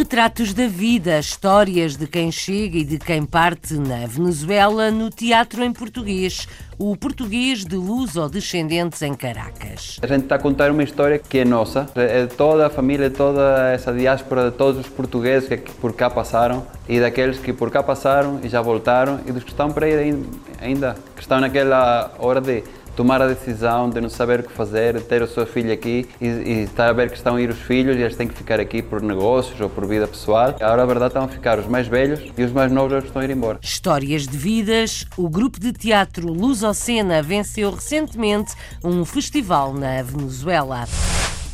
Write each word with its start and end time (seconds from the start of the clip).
Retratos 0.00 0.54
da 0.54 0.66
vida, 0.66 1.18
histórias 1.18 1.94
de 1.94 2.06
quem 2.06 2.32
chega 2.32 2.78
e 2.78 2.84
de 2.84 2.96
quem 2.96 3.22
parte 3.22 3.74
na 3.74 4.06
Venezuela 4.06 4.90
no 4.90 5.10
teatro 5.10 5.62
em 5.62 5.70
português, 5.74 6.48
o 6.78 6.96
português 6.96 7.66
de 7.66 7.76
luz 7.76 8.16
ou 8.16 8.26
descendentes 8.26 9.02
em 9.02 9.12
Caracas. 9.12 9.98
A 10.00 10.06
gente 10.06 10.22
está 10.22 10.36
a 10.36 10.38
contar 10.38 10.70
uma 10.70 10.82
história 10.82 11.18
que 11.18 11.40
é 11.40 11.44
nossa, 11.44 11.86
é 11.94 12.24
toda 12.24 12.68
a 12.68 12.70
família, 12.70 13.10
toda 13.10 13.68
essa 13.74 13.92
diáspora 13.92 14.50
de 14.50 14.56
todos 14.56 14.80
os 14.80 14.90
portugueses 14.90 15.46
que 15.50 15.70
por 15.72 15.92
cá 15.92 16.08
passaram 16.08 16.66
e 16.88 16.98
daqueles 16.98 17.38
que 17.38 17.52
por 17.52 17.70
cá 17.70 17.82
passaram 17.82 18.40
e 18.42 18.48
já 18.48 18.62
voltaram 18.62 19.20
e 19.26 19.32
dos 19.32 19.44
que 19.44 19.50
estão 19.50 19.70
para 19.70 19.86
ir 19.86 19.98
ain- 19.98 20.24
ainda, 20.62 20.96
que 21.14 21.20
estão 21.20 21.38
naquela 21.40 22.10
hora 22.18 22.40
de 22.40 22.64
tomar 22.96 23.22
a 23.22 23.26
decisão 23.26 23.88
de 23.88 24.00
não 24.00 24.08
saber 24.08 24.40
o 24.40 24.42
que 24.44 24.52
fazer, 24.52 25.00
ter 25.02 25.22
o 25.22 25.26
seu 25.26 25.46
filho 25.46 25.72
aqui 25.72 26.08
e, 26.20 26.26
e 26.26 26.62
estar 26.62 26.88
a 26.88 26.92
ver 26.92 27.10
que 27.10 27.16
estão 27.16 27.36
a 27.36 27.40
ir 27.40 27.50
os 27.50 27.58
filhos 27.58 27.96
e 27.96 28.00
eles 28.00 28.16
têm 28.16 28.28
que 28.28 28.34
ficar 28.34 28.60
aqui 28.60 28.82
por 28.82 29.02
negócios 29.02 29.60
ou 29.60 29.68
por 29.68 29.86
vida 29.86 30.06
pessoal. 30.06 30.56
Agora 30.60 30.82
a 30.82 30.86
verdade 30.86 31.10
estão 31.10 31.24
a 31.24 31.28
ficar 31.28 31.58
os 31.58 31.66
mais 31.66 31.86
velhos 31.86 32.20
e 32.36 32.42
os 32.42 32.52
mais 32.52 32.70
novos 32.70 33.04
estão 33.04 33.22
a 33.22 33.24
ir 33.24 33.30
embora. 33.30 33.58
Histórias 33.62 34.26
de 34.26 34.36
vidas, 34.36 35.06
o 35.16 35.28
grupo 35.28 35.58
de 35.60 35.72
teatro 35.72 36.32
Lusocena 36.32 37.22
venceu 37.22 37.70
recentemente 37.70 38.54
um 38.82 39.04
festival 39.04 39.72
na 39.72 40.02
Venezuela. 40.02 40.86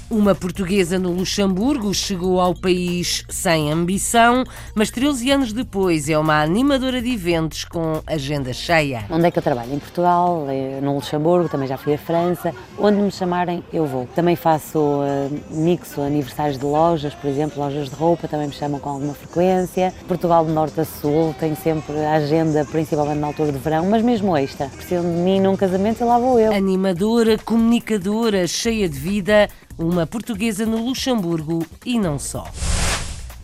Uma 0.09 0.37
portuguesa 0.37 1.01
no 1.01 1.11
Luxemburgo 1.11 1.93
chegou 1.93 2.41
ao 2.41 2.55
país 2.55 3.25
sem 3.29 3.73
ambição, 3.73 4.45
mas 4.73 4.89
13 4.89 5.33
anos 5.33 5.53
depois 5.53 6.09
é 6.09 6.17
uma 6.17 6.41
animadora 6.41 7.03
de 7.03 7.13
eventos 7.13 7.65
com 7.65 8.01
agenda 8.07 8.53
cheia. 8.53 9.05
Onde 9.11 9.27
é 9.27 9.31
que 9.33 9.39
eu 9.41 9.43
trabalho? 9.43 9.75
Em 9.75 9.81
Portugal, 9.81 10.47
eh, 10.49 10.79
no 10.81 10.95
Luxemburgo, 10.95 11.49
também 11.49 11.67
já 11.67 11.77
fui 11.77 11.95
à 11.95 11.99
França. 11.99 12.55
Onde 12.79 12.99
me 12.99 13.11
chamarem, 13.11 13.65
eu 13.73 13.85
vou. 13.85 14.07
Também 14.15 14.37
faço 14.37 14.79
uh, 14.79 15.41
mixo 15.51 16.01
aniversários 16.01 16.57
de 16.57 16.65
lojas, 16.65 17.13
por 17.13 17.29
exemplo, 17.29 17.61
lojas 17.61 17.91
de 17.91 17.97
roupa, 17.97 18.29
também 18.29 18.47
me 18.47 18.55
chamam 18.55 18.79
com 18.79 18.91
alguma 18.91 19.13
frequência. 19.13 19.93
Portugal 20.07 20.47
de 20.47 20.53
norte 20.53 20.81
a 20.81 20.85
sul, 20.85 21.35
tenho 21.41 21.57
sempre 21.57 21.99
a 22.05 22.13
agenda, 22.13 22.65
principalmente 22.65 23.19
na 23.19 23.27
altura 23.27 23.51
de 23.51 23.59
verão, 23.59 23.85
mas 23.91 24.03
mesmo 24.03 24.37
extra. 24.37 24.69
Precisam 24.69 25.03
de 25.03 25.19
mim 25.19 25.41
num 25.41 25.57
casamento 25.57 26.01
e 26.01 26.05
lá 26.05 26.17
vou 26.17 26.39
eu. 26.39 26.55
Animadora, 26.55 27.37
comunicadora, 27.39 28.47
cheia 28.47 28.89
de 28.89 28.99
vida, 29.01 29.49
uma 29.79 30.07
portuguesa 30.07 30.65
no 30.65 30.85
Luxemburgo 30.85 31.67
e 31.85 31.99
não 31.99 32.19
só. 32.19 32.51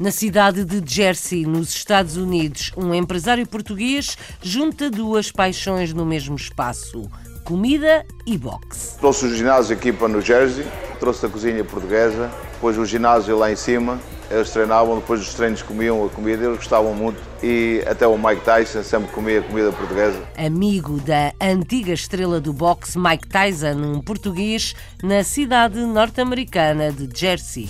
Na 0.01 0.11
cidade 0.11 0.65
de 0.65 0.83
Jersey, 0.85 1.47
nos 1.47 1.75
Estados 1.75 2.17
Unidos, 2.17 2.73
um 2.77 2.95
empresário 2.95 3.47
português 3.47 4.17
junta 4.43 4.91
duas 4.91 5.31
paixões 5.31 5.93
no 5.93 6.05
mesmo 6.05 6.35
espaço: 6.35 7.09
comida 7.45 8.05
e 8.27 8.37
boxe. 8.39 8.99
Trouxe 8.99 9.27
o 9.27 9.35
ginásio 9.35 9.77
aqui 9.77 9.93
para 9.93 10.09
New 10.09 10.21
Jersey, 10.21 10.67
trouxe 10.99 11.27
a 11.27 11.29
cozinha 11.29 11.65
portuguesa, 11.65 12.31
depois 12.55 12.79
o 12.79 12.87
ginásio 12.87 13.39
lá 13.39 13.53
em 13.53 13.57
cima, 13.57 14.01
eles 14.33 14.51
treinavam, 14.51 14.97
depois 14.97 15.21
dos 15.21 15.35
treinos 15.35 15.63
comiam 15.63 16.05
a 16.05 16.09
comida, 16.09 16.45
eles 16.45 16.57
gostavam 16.57 16.95
muito 16.95 17.21
e 17.43 17.85
até 17.87 18.07
o 18.07 18.17
Mike 18.17 18.43
Tyson 18.43 18.83
sempre 18.83 19.13
comia 19.13 19.43
comida 19.43 19.71
portuguesa. 19.73 20.19
Amigo 20.37 20.99
da 21.01 21.33
antiga 21.41 21.93
estrela 21.93 22.41
do 22.41 22.53
boxe 22.53 22.99
Mike 22.99 23.29
Tyson, 23.29 23.73
um 23.73 24.01
português, 24.01 24.75
na 25.03 25.23
cidade 25.23 25.79
norte-americana 25.81 26.91
de 26.91 27.09
Jersey. 27.15 27.69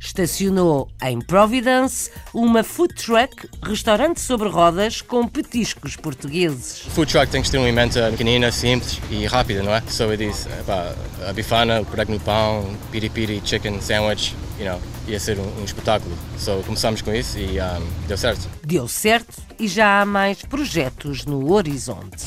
Estacionou 0.00 0.88
em 1.02 1.20
Providence 1.20 2.10
uma 2.32 2.62
food 2.62 2.94
truck, 2.94 3.48
restaurante 3.62 4.20
sobre 4.20 4.48
rodas 4.48 5.00
com 5.00 5.26
petiscos 5.26 5.96
portugueses. 5.96 6.80
Food 6.80 7.10
truck 7.10 7.30
tem 7.30 7.42
que 7.42 7.50
ter 7.50 7.58
um 7.58 7.62
alimento 7.62 7.98
pequenino, 8.10 8.50
simples 8.52 9.00
e 9.10 9.26
rápido, 9.26 9.62
não 9.62 9.74
é? 9.74 9.82
So 9.88 10.10
it 10.10 10.22
is 10.24 10.46
pá, 10.66 10.94
a 11.28 11.32
bifana, 11.32 11.80
o 11.80 11.84
prego 11.84 12.12
no 12.12 12.20
pão, 12.20 12.76
piri-piri, 12.90 13.42
chicken 13.44 13.80
sandwich, 13.80 14.34
you 14.58 14.66
know, 14.66 14.80
ia 15.08 15.18
ser 15.18 15.38
um, 15.38 15.60
um 15.60 15.64
espetáculo. 15.64 16.16
So 16.38 16.62
começamos 16.64 17.02
com 17.02 17.12
isso 17.14 17.38
e 17.38 17.60
um, 17.60 18.06
deu 18.06 18.16
certo. 18.16 18.48
Deu 18.64 18.86
certo 18.88 19.42
e 19.58 19.66
já 19.66 20.02
há 20.02 20.06
mais 20.06 20.42
projetos 20.42 21.24
no 21.24 21.52
horizonte. 21.52 22.24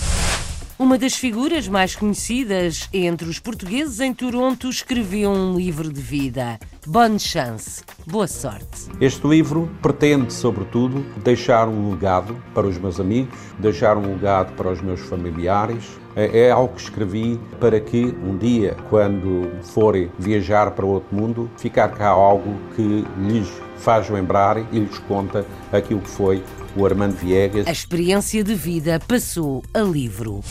Uma 0.80 0.98
das 0.98 1.14
figuras 1.14 1.68
mais 1.68 1.94
conhecidas 1.94 2.88
entre 2.94 3.28
os 3.28 3.38
portugueses 3.38 4.00
em 4.00 4.14
Toronto 4.14 4.70
escreveu 4.70 5.30
um 5.30 5.58
livro 5.58 5.92
de 5.92 6.00
vida. 6.00 6.58
Bonne 6.88 7.20
chance, 7.20 7.84
boa 8.08 8.28
sorte. 8.28 8.88
Este 9.02 9.28
livro 9.28 9.70
pretende, 9.82 10.32
sobretudo, 10.32 11.06
deixar 11.22 11.68
um 11.68 11.92
legado 11.92 12.42
para 12.54 12.66
os 12.66 12.78
meus 12.78 12.98
amigos, 12.98 13.38
deixar 13.60 13.98
um 13.98 14.14
legado 14.14 14.54
para 14.54 14.72
os 14.72 14.80
meus 14.82 15.02
familiares. 15.02 15.84
É 16.16 16.46
é 16.46 16.52
algo 16.52 16.74
que 16.74 16.82
escrevi 16.82 17.38
para 17.60 17.78
que 17.82 18.16
um 18.24 18.38
dia, 18.38 18.78
quando 18.90 19.52
forem 19.62 20.10
viajar 20.18 20.72
para 20.72 20.86
outro 20.86 21.14
mundo, 21.14 21.52
ficar 21.58 21.90
cá 21.90 22.08
algo 22.08 22.56
que 22.78 23.06
lhes 23.18 23.50
faz 23.80 24.10
lembrar 24.10 24.58
e 24.72 24.80
lhes 24.80 24.98
conta 25.00 25.46
aquilo 25.74 26.00
que 26.00 26.10
foi 26.10 26.42
o 26.76 26.86
Armando 26.86 27.16
Viegas. 27.16 27.68
A 27.68 27.72
experiência 27.72 28.44
de 28.44 28.56
vida 28.56 29.00
passou 29.08 29.64
a 29.74 29.80
livro. 29.80 30.44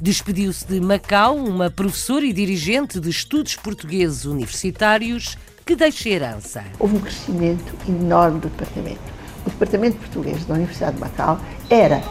Despediu-se 0.00 0.66
de 0.66 0.80
Macau 0.80 1.36
uma 1.36 1.70
professora 1.70 2.24
e 2.24 2.32
dirigente 2.32 2.98
de 3.00 3.10
estudos 3.10 3.56
portugueses 3.56 4.24
universitários 4.24 5.38
que 5.64 5.74
deixa 5.74 6.08
herança. 6.08 6.64
Houve 6.78 6.96
um 6.96 7.00
crescimento 7.00 7.74
enorme 7.88 8.40
do 8.40 8.48
departamento. 8.48 9.00
O 9.46 9.50
departamento 9.50 9.96
português 9.98 10.44
da 10.44 10.54
Universidade 10.54 10.96
de 10.96 11.00
Macau 11.00 11.40
era 11.70 12.02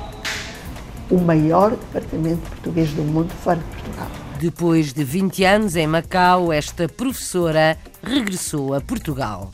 o 1.09 1.17
maior 1.17 1.71
departamento 1.71 2.49
português 2.49 2.91
do 2.91 3.03
mundo 3.03 3.31
fora 3.43 3.59
de 3.59 3.65
Portugal. 3.65 4.07
Depois 4.39 4.93
de 4.93 5.03
20 5.03 5.43
anos 5.43 5.75
em 5.75 5.87
Macau, 5.87 6.51
esta 6.51 6.87
professora 6.87 7.77
regressou 8.01 8.73
a 8.73 8.81
Portugal. 8.81 9.51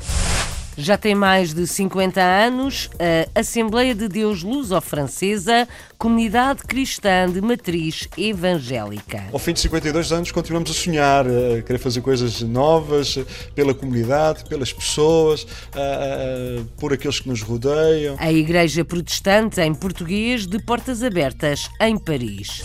Já 0.81 0.97
tem 0.97 1.13
mais 1.13 1.53
de 1.53 1.67
50 1.67 2.21
anos, 2.21 2.89
a 3.35 3.39
Assembleia 3.41 3.93
de 3.93 4.07
Deus 4.07 4.43
Luso-Francesa, 4.43 5.67
comunidade 5.97 6.63
cristã 6.63 7.29
de 7.29 7.41
matriz 7.41 8.07
evangélica. 8.17 9.25
Ao 9.33 9.37
fim 9.39 9.51
de 9.51 9.59
52 9.59 10.13
anos, 10.13 10.31
continuamos 10.31 10.71
a 10.71 10.73
sonhar, 10.73 11.25
a 11.27 11.61
querer 11.63 11.79
fazer 11.79 11.99
coisas 11.99 12.41
novas 12.41 13.19
pela 13.53 13.73
comunidade, 13.73 14.45
pelas 14.45 14.71
pessoas, 14.71 15.45
a- 15.75 15.79
a- 15.79 16.63
por 16.79 16.93
aqueles 16.93 17.19
que 17.19 17.27
nos 17.27 17.41
rodeiam. 17.41 18.15
A 18.17 18.31
Igreja 18.31 18.85
Protestante 18.85 19.59
em 19.59 19.73
português 19.75 20.47
de 20.47 20.59
portas 20.63 21.03
abertas 21.03 21.69
em 21.81 21.97
Paris. 21.97 22.63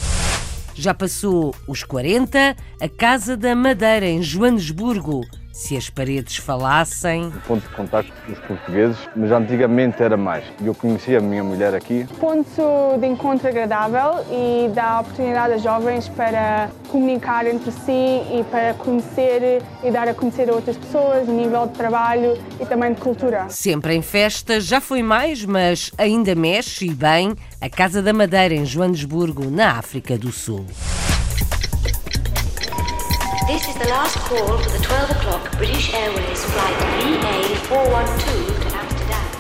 Já 0.76 0.94
passou 0.94 1.52
os 1.66 1.82
40, 1.82 2.54
a 2.80 2.88
Casa 2.88 3.36
da 3.36 3.56
Madeira 3.56 4.06
em 4.06 4.22
Joanesburgo. 4.22 5.22
Se 5.54 5.76
as 5.76 5.88
paredes 5.88 6.36
falassem, 6.36 7.30
ponto 7.46 7.62
de 7.68 7.74
contacto 7.76 8.12
dos 8.26 8.40
portugueses, 8.40 8.98
mas 9.14 9.30
antigamente 9.30 10.02
era 10.02 10.16
mais. 10.16 10.44
Eu 10.60 10.74
conheci 10.74 11.14
a 11.14 11.20
minha 11.20 11.44
mulher 11.44 11.72
aqui. 11.72 12.04
ponto 12.18 12.98
de 12.98 13.06
encontro 13.06 13.46
agradável 13.46 14.24
e 14.32 14.68
dá 14.74 14.98
oportunidade 14.98 15.54
a 15.54 15.58
jovens 15.58 16.08
para 16.08 16.68
comunicar 16.88 17.46
entre 17.46 17.70
si 17.70 17.92
e 17.92 18.44
para 18.50 18.74
conhecer 18.74 19.62
e 19.84 19.90
dar 19.92 20.08
a 20.08 20.12
conhecer 20.14 20.50
a 20.50 20.54
outras 20.54 20.76
pessoas 20.76 21.28
nível 21.28 21.68
de 21.68 21.74
trabalho 21.74 22.36
e 22.60 22.66
também 22.66 22.92
de 22.92 23.00
cultura. 23.00 23.48
sempre 23.48 23.94
em 23.94 24.02
festa, 24.02 24.60
já 24.60 24.80
foi 24.80 25.04
mais, 25.04 25.44
mas 25.44 25.92
ainda 25.96 26.34
mexe 26.34 26.86
e 26.86 26.90
bem 26.92 27.32
a 27.60 27.70
Casa 27.70 28.02
da 28.02 28.12
Madeira 28.12 28.54
em 28.54 28.66
Joanesburgo, 28.66 29.48
na 29.48 29.78
África 29.78 30.18
do 30.18 30.32
Sul. 30.32 30.66
This 33.46 33.68
is 33.68 33.74
the 33.74 33.88
last 33.90 34.16
call 34.20 34.56
for 34.56 34.70
the 34.70 34.78
12 34.82 35.10
o'clock 35.10 35.56
British 35.58 35.92
Airways 35.92 36.44
flight 36.46 36.74
VA412 37.04 38.60
to 38.62 38.68
Amsterdam. 38.74 39.34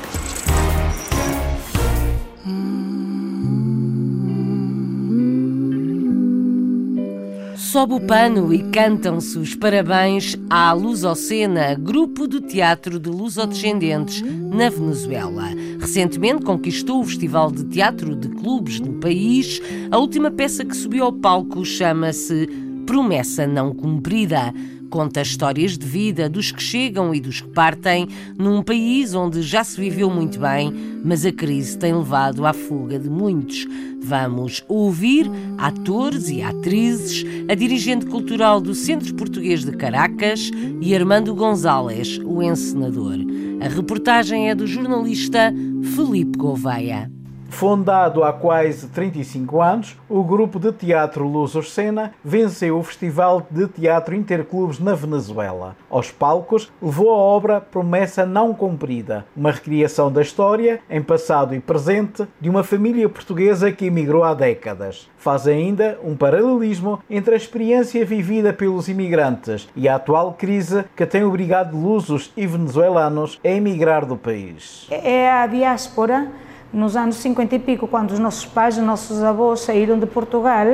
Sobe 7.56 7.94
o 7.94 8.00
pano 8.00 8.52
e 8.52 8.62
cantam-se 8.70 9.38
os 9.38 9.54
parabéns 9.54 10.36
à 10.50 10.70
Lusocena, 10.74 11.74
grupo 11.74 12.28
do 12.28 12.42
teatro 12.42 12.98
de 13.00 13.08
lusodescendentes 13.08 14.20
na 14.20 14.68
Venezuela. 14.68 15.48
Recentemente 15.80 16.44
conquistou 16.44 17.00
o 17.00 17.04
Festival 17.04 17.50
de 17.50 17.64
Teatro 17.64 18.14
de 18.14 18.28
Clubes 18.28 18.80
no 18.80 19.00
país. 19.00 19.62
A 19.90 19.96
última 19.96 20.30
peça 20.30 20.62
que 20.62 20.76
subiu 20.76 21.04
ao 21.04 21.12
palco 21.12 21.64
chama-se 21.64 22.63
Promessa 22.86 23.46
Não 23.46 23.74
Cumprida. 23.74 24.52
Conta 24.90 25.22
histórias 25.22 25.76
de 25.76 25.86
vida 25.86 26.28
dos 26.28 26.52
que 26.52 26.62
chegam 26.62 27.14
e 27.14 27.20
dos 27.20 27.40
que 27.40 27.48
partem 27.48 28.06
num 28.38 28.62
país 28.62 29.14
onde 29.14 29.42
já 29.42 29.64
se 29.64 29.80
viveu 29.80 30.08
muito 30.08 30.38
bem, 30.38 30.72
mas 31.04 31.24
a 31.26 31.32
crise 31.32 31.76
tem 31.76 31.92
levado 31.92 32.46
à 32.46 32.52
fuga 32.52 32.98
de 32.98 33.08
muitos. 33.08 33.66
Vamos 34.00 34.62
ouvir 34.68 35.28
atores 35.58 36.28
e 36.28 36.42
atrizes, 36.42 37.24
a 37.48 37.54
dirigente 37.54 38.06
cultural 38.06 38.60
do 38.60 38.74
Centro 38.74 39.14
Português 39.14 39.64
de 39.64 39.72
Caracas 39.72 40.50
e 40.80 40.94
Armando 40.94 41.34
Gonzalez, 41.34 42.20
o 42.24 42.42
encenador. 42.42 43.18
A 43.60 43.68
reportagem 43.68 44.50
é 44.50 44.54
do 44.54 44.66
jornalista 44.66 45.52
Felipe 45.96 46.38
Gouveia. 46.38 47.13
Fundado 47.54 48.24
há 48.24 48.32
quase 48.32 48.88
35 48.88 49.62
anos, 49.62 49.96
o 50.08 50.24
grupo 50.24 50.58
de 50.58 50.72
teatro 50.72 51.24
Luz 51.24 51.54
Orsena 51.54 52.12
venceu 52.22 52.76
o 52.76 52.82
Festival 52.82 53.46
de 53.48 53.68
Teatro 53.68 54.12
Interclubes 54.12 54.80
na 54.80 54.92
Venezuela. 54.92 55.76
Aos 55.88 56.10
palcos, 56.10 56.72
levou 56.82 57.12
a 57.12 57.16
obra 57.16 57.60
Promessa 57.60 58.26
Não 58.26 58.52
Cumprida, 58.52 59.24
uma 59.36 59.52
recriação 59.52 60.10
da 60.10 60.20
história, 60.20 60.80
em 60.90 61.00
passado 61.00 61.54
e 61.54 61.60
presente, 61.60 62.26
de 62.40 62.50
uma 62.50 62.64
família 62.64 63.08
portuguesa 63.08 63.70
que 63.70 63.86
emigrou 63.86 64.24
há 64.24 64.34
décadas. 64.34 65.08
Faz 65.16 65.46
ainda 65.46 65.96
um 66.02 66.16
paralelismo 66.16 66.98
entre 67.08 67.34
a 67.34 67.38
experiência 67.38 68.04
vivida 68.04 68.52
pelos 68.52 68.88
imigrantes 68.88 69.68
e 69.76 69.88
a 69.88 69.94
atual 69.94 70.32
crise 70.32 70.84
que 70.96 71.06
tem 71.06 71.22
obrigado 71.22 71.76
lusos 71.76 72.32
e 72.36 72.48
venezuelanos 72.48 73.38
a 73.44 73.48
emigrar 73.48 74.04
do 74.04 74.16
país. 74.16 74.88
É 74.90 75.30
a 75.30 75.46
diáspora 75.46 76.32
nos 76.74 76.96
anos 76.96 77.16
50 77.16 77.54
e 77.54 77.58
pico, 77.58 77.86
quando 77.86 78.10
os 78.10 78.18
nossos 78.18 78.44
pais, 78.44 78.76
os 78.76 78.84
nossos 78.84 79.22
avós 79.22 79.60
saíram 79.60 79.98
de 79.98 80.06
Portugal, 80.06 80.66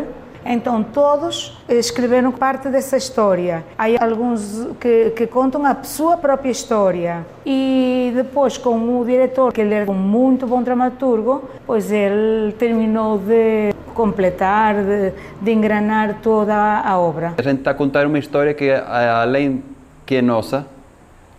então 0.44 0.82
todos 0.82 1.58
escreveram 1.68 2.32
parte 2.32 2.68
dessa 2.68 2.96
história. 2.96 3.62
Há 3.76 4.02
alguns 4.02 4.66
que, 4.80 5.10
que, 5.10 5.26
contam 5.26 5.64
a 5.66 5.76
sua 5.82 6.16
própria 6.16 6.50
história. 6.50 7.26
E 7.44 8.10
depois 8.14 8.56
com 8.56 9.00
o 9.00 9.04
diretor, 9.04 9.52
que 9.52 9.60
ele 9.60 9.74
era 9.74 9.90
um 9.90 9.94
muito 9.94 10.46
bom 10.46 10.62
dramaturgo, 10.62 11.44
pois 11.66 11.92
ele 11.92 12.52
terminou 12.52 13.18
de 13.18 13.74
completar, 13.94 14.76
de, 14.76 15.12
de 15.42 15.52
engranar 15.52 16.20
toda 16.22 16.54
a 16.54 16.98
obra. 16.98 17.34
A 17.36 17.42
gente 17.42 17.58
está 17.58 17.72
a 17.72 17.74
contar 17.74 18.06
uma 18.06 18.18
história 18.18 18.54
que 18.54 18.70
além 18.70 19.62
que 20.06 20.16
é 20.16 20.22
nossa, 20.22 20.66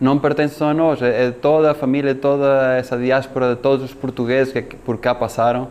não 0.02 0.18
pertence 0.18 0.56
só 0.56 0.70
a 0.70 0.74
nós, 0.74 1.00
é 1.00 1.30
toda 1.30 1.70
a 1.70 1.74
família, 1.74 2.12
toda 2.12 2.74
essa 2.76 2.98
diáspora 2.98 3.54
de 3.54 3.60
todos 3.62 3.84
os 3.84 3.94
portugueses 3.94 4.52
que 4.52 4.74
por 4.74 4.98
cá 4.98 5.14
passaram 5.14 5.68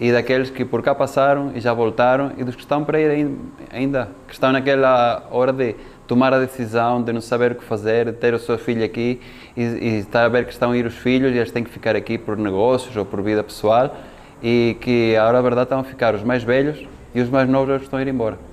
e 0.00 0.10
daqueles 0.10 0.50
que 0.50 0.64
por 0.64 0.82
cá 0.82 0.96
passaram 0.96 1.52
e 1.54 1.60
já 1.60 1.72
voltaram 1.72 2.32
e 2.36 2.42
dos 2.42 2.56
que 2.56 2.60
estão 2.60 2.82
para 2.82 3.00
ir 3.00 3.30
ainda, 3.70 4.08
que 4.26 4.32
estão 4.32 4.50
naquela 4.50 5.22
hora 5.30 5.52
de 5.52 5.76
tomar 6.08 6.34
a 6.34 6.40
decisão 6.40 7.00
de 7.00 7.12
não 7.12 7.20
saber 7.20 7.52
o 7.52 7.54
que 7.54 7.62
fazer, 7.62 8.06
de 8.06 8.14
ter 8.14 8.34
o 8.34 8.38
seu 8.40 8.58
filho 8.58 8.84
aqui 8.84 9.20
e, 9.56 9.62
e 9.62 9.98
estar 9.98 10.24
a 10.24 10.28
ver 10.28 10.44
que 10.44 10.52
estão 10.52 10.72
a 10.72 10.76
ir 10.76 10.84
os 10.84 10.96
filhos 10.96 11.32
e 11.32 11.36
eles 11.36 11.52
têm 11.52 11.62
que 11.62 11.70
ficar 11.70 11.94
aqui 11.94 12.18
por 12.18 12.36
negócios 12.36 12.96
ou 12.96 13.04
por 13.04 13.22
vida 13.22 13.44
pessoal 13.44 13.96
e 14.42 14.76
que 14.80 15.14
a 15.14 15.40
verdade 15.40 15.66
estão 15.66 15.78
a 15.78 15.84
ficar 15.84 16.16
os 16.16 16.24
mais 16.24 16.42
velhos 16.42 16.84
e 17.14 17.20
os 17.20 17.30
mais 17.30 17.48
novos 17.48 17.80
estão 17.80 18.00
a 18.00 18.02
ir 18.02 18.08
embora. 18.08 18.47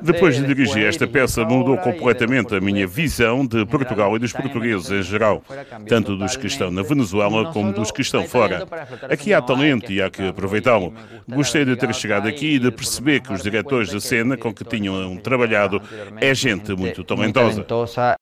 Depois 0.00 0.36
de 0.36 0.46
dirigir 0.46 0.86
esta 0.86 1.06
peça, 1.06 1.44
mudou 1.44 1.76
completamente 1.78 2.54
a 2.54 2.60
minha 2.60 2.86
visão 2.86 3.46
de 3.46 3.64
Portugal 3.66 4.14
e 4.16 4.18
dos 4.18 4.32
portugueses 4.32 4.90
em 4.90 5.02
geral, 5.02 5.42
tanto 5.88 6.16
dos 6.16 6.36
que 6.36 6.46
estão 6.46 6.70
na 6.70 6.82
Venezuela 6.82 7.52
como 7.52 7.72
dos 7.72 7.90
que 7.90 8.02
estão 8.02 8.24
fora. 8.24 8.66
Aqui 9.10 9.32
há 9.34 9.42
talento 9.42 9.90
e 9.90 10.00
há 10.00 10.10
que 10.10 10.28
aproveitá-lo. 10.28 10.94
Gostei 11.28 11.64
de 11.64 11.76
ter 11.76 11.92
chegado 11.94 12.28
aqui 12.28 12.54
e 12.54 12.58
de 12.58 12.70
perceber 12.70 13.20
que 13.20 13.32
os 13.32 13.42
diretores 13.42 13.90
de 13.90 14.00
cena 14.00 14.36
com 14.36 14.52
que 14.52 14.64
tinham 14.64 15.16
trabalhado 15.16 15.80
é 16.20 16.34
gente 16.34 16.74
muito 16.74 17.02
talentosa. 17.04 17.64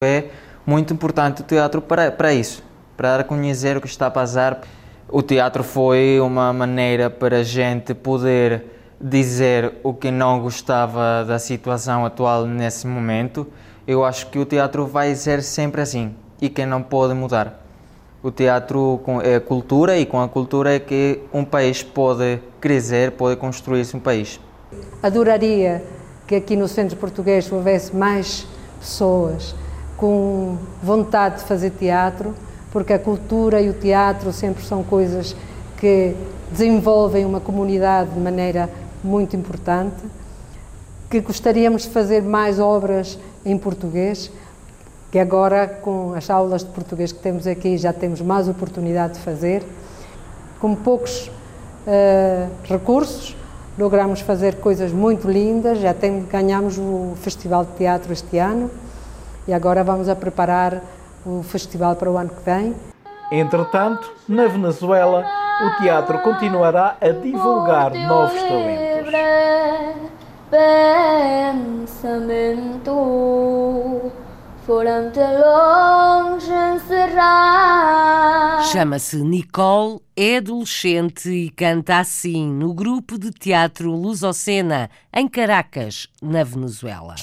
É 0.03 0.25
muito 0.67 0.95
importante 0.95 1.43
o 1.43 1.45
teatro 1.45 1.81
para, 1.83 2.11
para 2.11 2.33
isso, 2.33 2.63
para 2.97 3.25
conhecer 3.25 3.77
o 3.77 3.81
que 3.81 3.89
está 3.89 4.07
a 4.07 4.11
passar. 4.11 4.61
O 5.09 5.23
teatro 5.23 5.65
foi 5.65 6.21
uma 6.21 6.53
maneira 6.53 7.11
para 7.11 7.39
a 7.39 7.43
gente 7.43 7.95
poder 7.95 8.65
dizer 9.01 9.75
o 9.83 9.95
que 9.95 10.11
não 10.11 10.41
gostava 10.41 11.25
da 11.25 11.39
situação 11.39 12.05
atual 12.05 12.45
nesse 12.45 12.87
momento, 12.87 13.47
eu 13.87 14.05
acho 14.05 14.27
que 14.27 14.39
o 14.39 14.45
teatro 14.45 14.87
vai 14.87 15.15
ser 15.15 15.43
sempre 15.43 15.81
assim 15.81 16.15
e 16.41 16.49
que 16.49 16.67
não 16.67 16.83
pode 16.83 17.15
mudar. 17.15 17.65
O 18.23 18.31
teatro 18.31 19.01
é 19.25 19.41
cultura 19.41 19.97
e 19.97 20.05
com 20.05 20.21
a 20.21 20.29
cultura 20.29 20.75
é 20.75 20.79
que 20.79 21.21
um 21.33 21.43
país 21.43 21.83
pode 21.83 22.39
crescer, 22.61 23.13
pode 23.13 23.37
construir-se 23.37 23.97
um 23.97 24.01
país. 24.01 24.39
Adoraria 25.03 25.83
que 26.27 26.35
aqui 26.35 26.55
no 26.55 26.69
Centro 26.69 26.97
Português 26.99 27.51
houvesse 27.51 27.97
mais 27.97 28.47
pessoas 28.79 29.55
com 29.97 30.59
vontade 30.83 31.39
de 31.39 31.45
fazer 31.45 31.71
teatro, 31.71 32.35
porque 32.71 32.93
a 32.93 32.99
cultura 32.99 33.61
e 33.61 33.71
o 33.71 33.73
teatro 33.73 34.33
sempre 34.33 34.63
são 34.65 34.85
coisas 34.85 35.35
que 35.79 36.15
desenvolvem 36.53 37.25
uma 37.25 37.41
comunidade 37.41 38.11
de 38.11 38.21
maneira 38.21 38.69
muito 39.03 39.37
importante, 39.37 39.97
que 41.11 41.21
gostaríamos 41.21 41.83
de 41.83 41.91
fazer 41.91 42.23
mais 42.23 42.61
obras 42.61 43.19
em 43.45 43.59
português, 43.59 44.31
que 45.11 45.19
agora 45.19 45.67
com 45.67 46.15
as 46.15 46.31
aulas 46.31 46.63
de 46.63 46.71
português 46.71 47.11
que 47.11 47.19
temos 47.19 47.47
aqui 47.47 47.77
já 47.77 47.93
temos 47.93 48.21
mais 48.21 48.49
oportunidade 48.49 49.15
de 49.15 49.21
fazer. 49.21 49.65
Com 50.61 50.75
poucos 50.75 51.29
uh, 51.29 52.49
recursos, 52.65 53.37
logramos 53.77 54.21
fazer 54.21 54.57
coisas 54.57 54.93
muito 54.93 55.29
lindas, 55.29 55.79
já 55.79 55.93
tem, 55.93 56.25
ganhamos 56.25 56.79
o 56.79 57.15
Festival 57.17 57.65
de 57.65 57.73
Teatro 57.73 58.13
este 58.13 58.39
ano 58.39 58.71
e 59.49 59.53
agora 59.53 59.83
vamos 59.83 60.09
a 60.09 60.15
preparar 60.15 60.81
o 61.25 61.43
festival 61.43 61.97
para 61.97 62.11
o 62.11 62.17
ano 62.17 62.31
que 62.31 62.43
vem. 62.45 62.75
Entretanto, 63.33 64.13
na 64.29 64.47
Venezuela, 64.47 65.25
o 65.63 65.83
teatro 65.83 66.19
continuará 66.21 66.97
a 67.01 67.09
divulgar 67.11 67.93
novos 67.95 68.41
talentos. 68.43 68.90
Pensamento 70.51 72.91
foram 74.67 75.13
longe 75.13 76.51
encerrar. 76.77 78.63
Chama-se 78.71 79.17
Nicole, 79.17 80.01
é 80.17 80.37
adolescente 80.37 81.29
e 81.29 81.51
canta 81.51 81.99
assim 81.99 82.53
no 82.53 82.73
grupo 82.73 83.19
de 83.19 83.31
teatro 83.31 83.91
Lusocena, 83.91 84.89
em 85.13 85.27
Caracas, 85.27 86.07
na 86.23 86.45
Venezuela. 86.45 87.17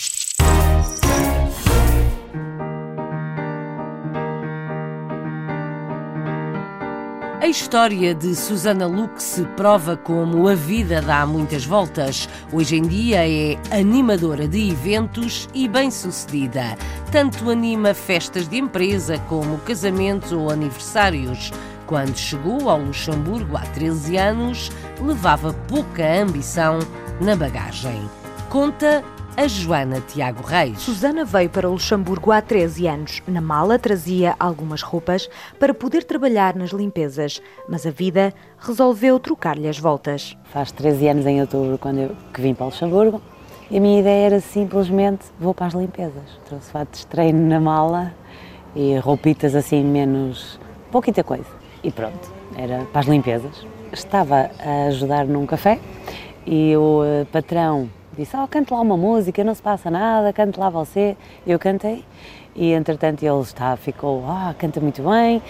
A 7.40 7.46
história 7.46 8.16
de 8.16 8.36
Susana 8.36 8.88
Lux 8.88 9.44
prova 9.56 9.96
como 9.96 10.48
a 10.48 10.56
vida 10.56 11.00
dá 11.04 11.24
muitas 11.24 11.64
voltas. 11.64 12.28
Hoje 12.52 12.78
em 12.78 12.82
dia 12.82 13.30
é 13.30 13.60
animadora 13.70 14.48
de 14.48 14.72
eventos 14.72 15.48
e 15.54 15.68
bem-sucedida. 15.68 16.76
Tanto 17.12 17.52
anima 17.52 17.94
festas 17.94 18.50
de 18.50 18.58
empresa 18.58 19.20
como 19.30 19.60
casamentos 19.60 20.32
ou 20.32 20.50
aniversários. 20.50 21.54
Quando 21.86 22.18
chegou 22.18 22.72
ao 22.72 22.82
Luxemburgo 22.82 23.56
há 23.56 23.62
13 23.62 24.18
anos, 24.18 24.72
levava 25.00 25.54
pouca 25.68 26.20
ambição 26.20 26.80
na 27.22 27.36
bagagem. 27.36 28.10
Conta 28.50 29.04
a 29.38 29.48
Joana 29.48 30.02
Tiago 30.02 30.42
Reis. 30.42 30.80
Susana 30.80 31.24
veio 31.24 31.48
para 31.48 31.70
o 31.70 31.74
Luxemburgo 31.74 32.32
há 32.32 32.42
13 32.42 32.88
anos. 32.88 33.22
Na 33.28 33.40
mala 33.40 33.78
trazia 33.78 34.36
algumas 34.40 34.82
roupas 34.82 35.30
para 35.60 35.76
poder 35.76 36.04
trabalhar 36.04 36.56
nas 36.56 36.72
limpezas, 36.72 37.40
mas 37.70 37.86
a 37.86 37.92
vida 37.92 38.34
resolveu 38.58 39.20
trocar-lhe 39.20 39.68
as 39.68 39.78
voltas. 39.78 40.36
Faz 40.46 40.72
13 40.72 41.10
anos 41.10 41.26
em 41.28 41.40
outubro 41.40 41.78
quando 41.78 42.00
eu 42.00 42.16
que 42.34 42.42
vim 42.42 42.56
para 42.56 42.64
o 42.64 42.70
Luxemburgo 42.70 43.22
e 43.70 43.78
a 43.78 43.80
minha 43.80 44.00
ideia 44.00 44.26
era 44.26 44.40
simplesmente 44.40 45.26
vou 45.40 45.54
para 45.54 45.68
as 45.68 45.74
limpezas. 45.76 46.40
Trouxe 46.48 46.72
fatos 46.72 47.02
de 47.02 47.06
treino 47.06 47.48
na 47.48 47.60
mala 47.60 48.16
e 48.76 48.98
roupitas 48.98 49.54
assim 49.54 49.84
menos 49.84 50.60
pouquita 50.92 51.24
coisa. 51.24 51.46
E 51.84 51.92
pronto, 51.92 52.28
era 52.56 52.86
para 52.86 53.02
as 53.02 53.06
limpezas. 53.06 53.68
Estava 53.94 54.50
a 54.60 54.88
ajudar 54.88 55.26
num 55.26 55.46
café 55.46 55.80
e 56.44 56.76
o 56.76 57.04
eh, 57.06 57.26
patrão 57.32 57.88
disse, 58.18 58.36
oh, 58.36 58.48
cante 58.48 58.74
lá 58.74 58.82
uma 58.82 58.98
música, 58.98 59.44
não 59.44 59.54
se 59.54 59.62
passa 59.62 59.92
nada, 59.92 60.34
cante 60.34 60.60
lá 60.60 60.70
você. 60.70 61.16
Eu 61.46 61.60
cantei 61.60 62.04
e, 62.56 62.74
entretanto, 62.74 63.24
ele 63.24 63.42
está, 63.42 63.78
ficou, 63.78 64.24
ah, 64.28 64.52
oh, 64.52 64.60
canta 64.60 64.80
muito 64.82 65.02
bem. 65.04 65.42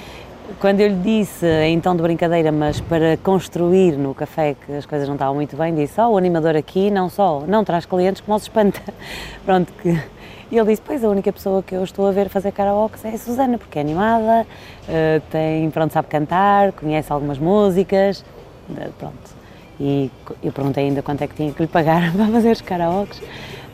Quando 0.59 0.79
eu 0.81 0.87
lhe 0.89 0.95
disse, 0.95 1.45
em 1.45 1.79
tom 1.79 1.95
de 1.95 2.01
brincadeira, 2.01 2.51
mas 2.51 2.79
para 2.79 3.17
construir 3.17 3.93
no 3.97 4.13
café 4.13 4.55
que 4.65 4.73
as 4.73 4.85
coisas 4.85 5.07
não 5.07 5.15
estavam 5.15 5.35
muito 5.35 5.55
bem, 5.57 5.73
disse, 5.73 5.99
oh, 5.99 6.09
o 6.09 6.17
animador 6.17 6.55
aqui 6.55 6.91
não 6.91 7.09
só 7.09 7.43
não 7.47 7.63
traz 7.63 7.85
clientes 7.85 8.21
como 8.21 8.35
os 8.35 8.43
espanta. 8.43 8.81
Pronto, 9.45 9.71
que... 9.81 9.89
E 10.49 10.57
ele 10.57 10.69
disse, 10.69 10.81
pois, 10.85 11.03
a 11.03 11.09
única 11.09 11.31
pessoa 11.33 11.61
que 11.61 11.75
eu 11.75 11.83
estou 11.83 12.07
a 12.07 12.11
ver 12.11 12.29
fazer 12.29 12.53
karaoke 12.53 12.97
é 13.03 13.09
a 13.09 13.17
Susana, 13.17 13.57
porque 13.57 13.77
é 13.77 13.81
animada, 13.81 14.47
eh, 14.87 15.21
tem, 15.29 15.69
pronto, 15.71 15.91
sabe 15.91 16.07
cantar, 16.07 16.71
conhece 16.71 17.11
algumas 17.11 17.37
músicas, 17.37 18.23
eh, 18.77 18.87
pronto 18.97 19.36
e 19.79 20.11
eu 20.43 20.51
perguntei 20.51 20.85
ainda 20.85 21.01
quanto 21.01 21.23
é 21.23 21.27
que 21.27 21.35
tinha 21.35 21.51
que 21.51 21.61
lhe 21.61 21.67
pagar 21.67 22.11
para 22.15 22.25
fazer 22.27 22.51
os 22.51 22.61
karaokes, 22.61 23.21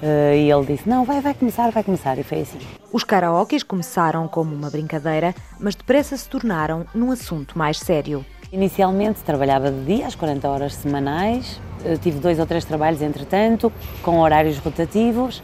Uh, 0.03 0.35
e 0.35 0.51
ele 0.51 0.65
disse: 0.65 0.89
Não, 0.89 1.05
vai, 1.05 1.21
vai 1.21 1.33
começar, 1.33 1.71
vai 1.71 1.81
começar. 1.81 2.17
E 2.17 2.23
foi 2.23 2.41
assim. 2.41 2.59
Os 2.91 3.05
karaokes 3.05 3.63
começaram 3.63 4.27
como 4.27 4.53
uma 4.53 4.69
brincadeira, 4.69 5.33
mas 5.57 5.75
depressa 5.75 6.17
se 6.17 6.27
tornaram 6.27 6.85
num 6.93 7.09
assunto 7.09 7.57
mais 7.57 7.79
sério. 7.79 8.25
Inicialmente 8.51 9.21
trabalhava 9.21 9.71
de 9.71 9.85
dia, 9.85 10.05
às 10.05 10.13
40 10.13 10.49
horas 10.49 10.75
semanais. 10.75 11.57
Eu 11.85 11.97
tive 11.97 12.19
dois 12.19 12.37
ou 12.37 12.45
três 12.45 12.65
trabalhos, 12.65 13.01
entretanto, 13.01 13.71
com 14.01 14.19
horários 14.19 14.57
rotativos 14.57 15.41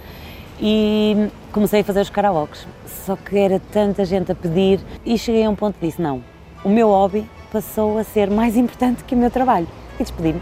e 0.59 1.29
comecei 1.53 1.79
a 1.79 1.83
fazer 1.85 2.01
os 2.01 2.09
karaokes. 2.09 2.67
Só 2.85 3.15
que 3.15 3.37
era 3.37 3.61
tanta 3.71 4.03
gente 4.03 4.33
a 4.33 4.35
pedir 4.35 4.81
e 5.05 5.17
cheguei 5.17 5.45
a 5.45 5.49
um 5.49 5.55
ponto 5.55 5.79
que 5.79 5.87
disse: 5.87 6.01
Não, 6.01 6.21
o 6.65 6.69
meu 6.69 6.89
hobby 6.89 7.25
passou 7.49 7.97
a 7.97 8.03
ser 8.03 8.29
mais 8.29 8.55
importante 8.57 9.05
que 9.05 9.15
o 9.15 9.17
meu 9.17 9.31
trabalho. 9.31 9.69
E 9.99 10.03
despedi-me. 10.03 10.41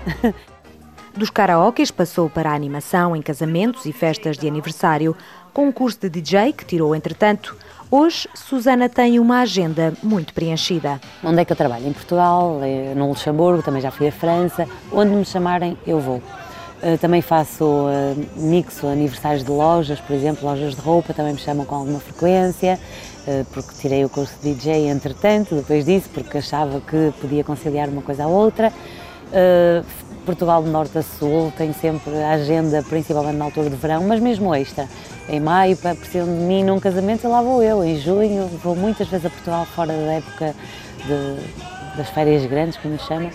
Dos 1.15 1.31
karaokes 1.31 1.89
passou 1.89 2.29
para 2.29 2.51
a 2.51 2.53
animação 2.53 3.15
em 3.15 3.23
casamentos 3.23 3.85
e 3.85 3.91
festas 3.91 4.37
de 4.37 4.47
aniversário, 4.47 5.15
com 5.51 5.67
um 5.67 5.71
curso 5.71 5.99
de 6.01 6.09
DJ 6.09 6.53
que 6.53 6.63
tirou 6.63 6.95
entretanto. 6.95 7.57
Hoje, 7.89 8.29
Susana 8.35 8.87
tem 8.87 9.19
uma 9.19 9.39
agenda 9.39 9.93
muito 10.03 10.31
preenchida. 10.31 11.01
Onde 11.23 11.41
é 11.41 11.45
que 11.45 11.51
eu 11.51 11.55
trabalho? 11.55 11.87
Em 11.87 11.93
Portugal, 11.93 12.59
eh, 12.61 12.93
no 12.95 13.09
Luxemburgo, 13.09 13.63
também 13.63 13.81
já 13.81 13.89
fui 13.89 14.09
à 14.09 14.11
França. 14.11 14.67
Onde 14.91 15.15
me 15.15 15.25
chamarem, 15.25 15.75
eu 15.87 15.99
vou. 15.99 16.21
Eh, 16.83 16.97
também 16.97 17.23
faço 17.23 17.87
eh, 17.89 18.13
mixo 18.35 18.85
aniversários 18.85 19.43
de 19.43 19.49
lojas, 19.49 19.99
por 19.99 20.13
exemplo, 20.13 20.47
lojas 20.47 20.75
de 20.75 20.81
roupa, 20.81 21.15
também 21.15 21.33
me 21.33 21.39
chamam 21.39 21.65
com 21.65 21.73
alguma 21.73 21.99
frequência, 21.99 22.79
porque 23.51 23.73
tirei 23.81 24.05
o 24.05 24.09
curso 24.09 24.33
de 24.41 24.53
DJ 24.53 24.87
entretanto, 24.87 25.55
depois 25.55 25.83
disso, 25.83 26.09
porque 26.13 26.37
achava 26.37 26.79
que 26.79 27.11
podia 27.19 27.43
conciliar 27.43 27.89
uma 27.89 28.01
coisa 28.01 28.23
à 28.23 28.27
outra. 28.27 28.71
Portugal 30.27 30.61
de 30.61 30.69
norte 30.69 30.97
a 30.97 31.01
sul 31.01 31.53
tem 31.57 31.71
sempre 31.71 32.13
a 32.21 32.31
agenda, 32.31 32.83
principalmente 32.83 33.37
na 33.37 33.45
altura 33.45 33.69
de 33.69 33.77
verão, 33.77 34.03
mas 34.03 34.19
mesmo 34.19 34.53
extra. 34.53 34.85
Em 35.29 35.39
maio, 35.39 35.77
precisam 35.77 36.25
de 36.25 36.41
mim 36.41 36.65
num 36.65 36.81
casamento 36.81 37.29
lá 37.29 37.41
vou 37.41 37.63
eu. 37.63 37.81
Em 37.81 37.97
junho, 37.97 38.47
vou 38.61 38.75
muitas 38.75 39.07
vezes 39.07 39.25
a 39.25 39.29
Portugal 39.29 39.65
fora 39.65 39.93
da 39.93 40.13
época 40.13 40.53
de, 41.05 41.97
das 41.97 42.09
férias 42.09 42.45
grandes, 42.45 42.77
como 42.77 42.99
chamam. 42.99 43.29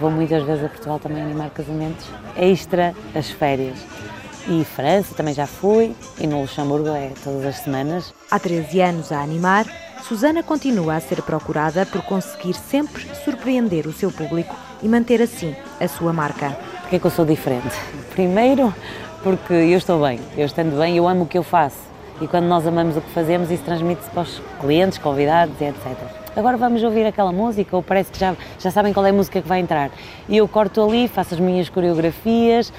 Vou 0.00 0.10
muitas 0.10 0.42
vezes 0.44 0.64
a 0.64 0.68
Portugal 0.68 0.98
também 0.98 1.22
animar 1.22 1.50
casamentos 1.50 2.06
extra 2.34 2.94
as 3.14 3.28
férias. 3.28 3.78
E 4.46 4.64
França 4.64 5.14
também 5.14 5.34
já 5.34 5.46
fui, 5.46 5.94
e 6.18 6.26
no 6.26 6.40
Luxemburgo 6.40 6.88
é 6.88 7.12
todas 7.22 7.44
as 7.44 7.56
semanas. 7.56 8.14
Há 8.30 8.38
13 8.38 8.80
anos 8.80 9.12
a 9.12 9.20
animar, 9.20 9.66
Susana 10.02 10.42
continua 10.42 10.94
a 10.94 11.00
ser 11.00 11.20
procurada 11.20 11.84
por 11.84 12.02
conseguir 12.04 12.54
sempre 12.54 13.06
surpreender 13.22 13.86
o 13.86 13.92
seu 13.92 14.10
público 14.10 14.56
e 14.82 14.88
manter 14.88 15.20
assim 15.22 15.54
a 15.80 15.88
sua 15.88 16.12
marca. 16.12 16.56
Porquê 16.80 16.96
é 16.96 16.98
que 16.98 17.06
eu 17.06 17.10
sou 17.10 17.24
diferente? 17.24 17.74
Primeiro, 18.10 18.74
porque 19.22 19.52
eu 19.52 19.78
estou 19.78 20.00
bem, 20.00 20.20
eu 20.36 20.46
estando 20.46 20.78
bem, 20.78 20.96
eu 20.96 21.06
amo 21.06 21.24
o 21.24 21.26
que 21.26 21.36
eu 21.36 21.42
faço. 21.42 21.88
E 22.20 22.26
quando 22.26 22.46
nós 22.46 22.66
amamos 22.66 22.96
o 22.96 23.00
que 23.00 23.10
fazemos, 23.10 23.50
isso 23.50 23.62
transmite-se 23.62 24.10
para 24.10 24.22
os 24.22 24.42
clientes, 24.60 24.98
convidados 24.98 25.54
e 25.60 25.64
etc. 25.64 25.96
Agora 26.34 26.56
vamos 26.56 26.82
ouvir 26.82 27.06
aquela 27.06 27.32
música, 27.32 27.76
ou 27.76 27.82
parece 27.82 28.10
que 28.10 28.18
já, 28.18 28.36
já 28.58 28.70
sabem 28.70 28.92
qual 28.92 29.04
é 29.06 29.10
a 29.10 29.12
música 29.12 29.40
que 29.40 29.48
vai 29.48 29.60
entrar. 29.60 29.90
E 30.28 30.36
eu 30.36 30.48
corto 30.48 30.82
ali, 30.82 31.08
faço 31.08 31.34
as 31.34 31.40
minhas 31.40 31.68
coreografias, 31.68 32.72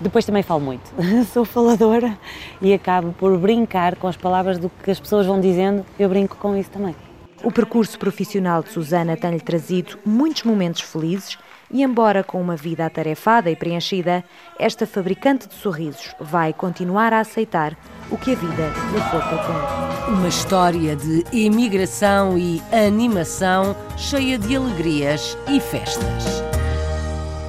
depois 0.00 0.24
também 0.24 0.42
falo 0.42 0.60
muito, 0.60 0.92
sou 1.32 1.44
faladora 1.44 2.18
e 2.60 2.74
acabo 2.74 3.12
por 3.12 3.36
brincar 3.38 3.96
com 3.96 4.06
as 4.06 4.16
palavras 4.16 4.58
do 4.58 4.70
que 4.82 4.90
as 4.90 5.00
pessoas 5.00 5.26
vão 5.26 5.40
dizendo, 5.40 5.84
eu 5.98 6.08
brinco 6.08 6.36
com 6.36 6.56
isso 6.56 6.70
também. 6.70 6.94
O 7.42 7.50
percurso 7.50 7.98
profissional 7.98 8.62
de 8.62 8.70
Susana 8.70 9.16
tem-lhe 9.16 9.40
trazido 9.40 9.98
muitos 10.04 10.42
momentos 10.42 10.80
felizes 10.82 11.38
e, 11.70 11.82
embora 11.82 12.22
com 12.22 12.40
uma 12.40 12.56
vida 12.56 12.86
atarefada 12.86 13.50
e 13.50 13.56
preenchida, 13.56 14.24
esta 14.58 14.86
fabricante 14.86 15.48
de 15.48 15.54
sorrisos 15.54 16.14
vai 16.20 16.52
continuar 16.52 17.12
a 17.12 17.20
aceitar 17.20 17.76
o 18.10 18.16
que 18.16 18.32
a 18.32 18.34
vida 18.34 18.72
lhe 18.92 19.00
for 19.10 19.22
propondo. 19.22 20.16
Uma 20.16 20.28
história 20.28 20.94
de 20.94 21.24
imigração 21.32 22.38
e 22.38 22.62
animação 22.72 23.76
cheia 23.96 24.38
de 24.38 24.56
alegrias 24.56 25.36
e 25.48 25.60
festas. 25.60 26.42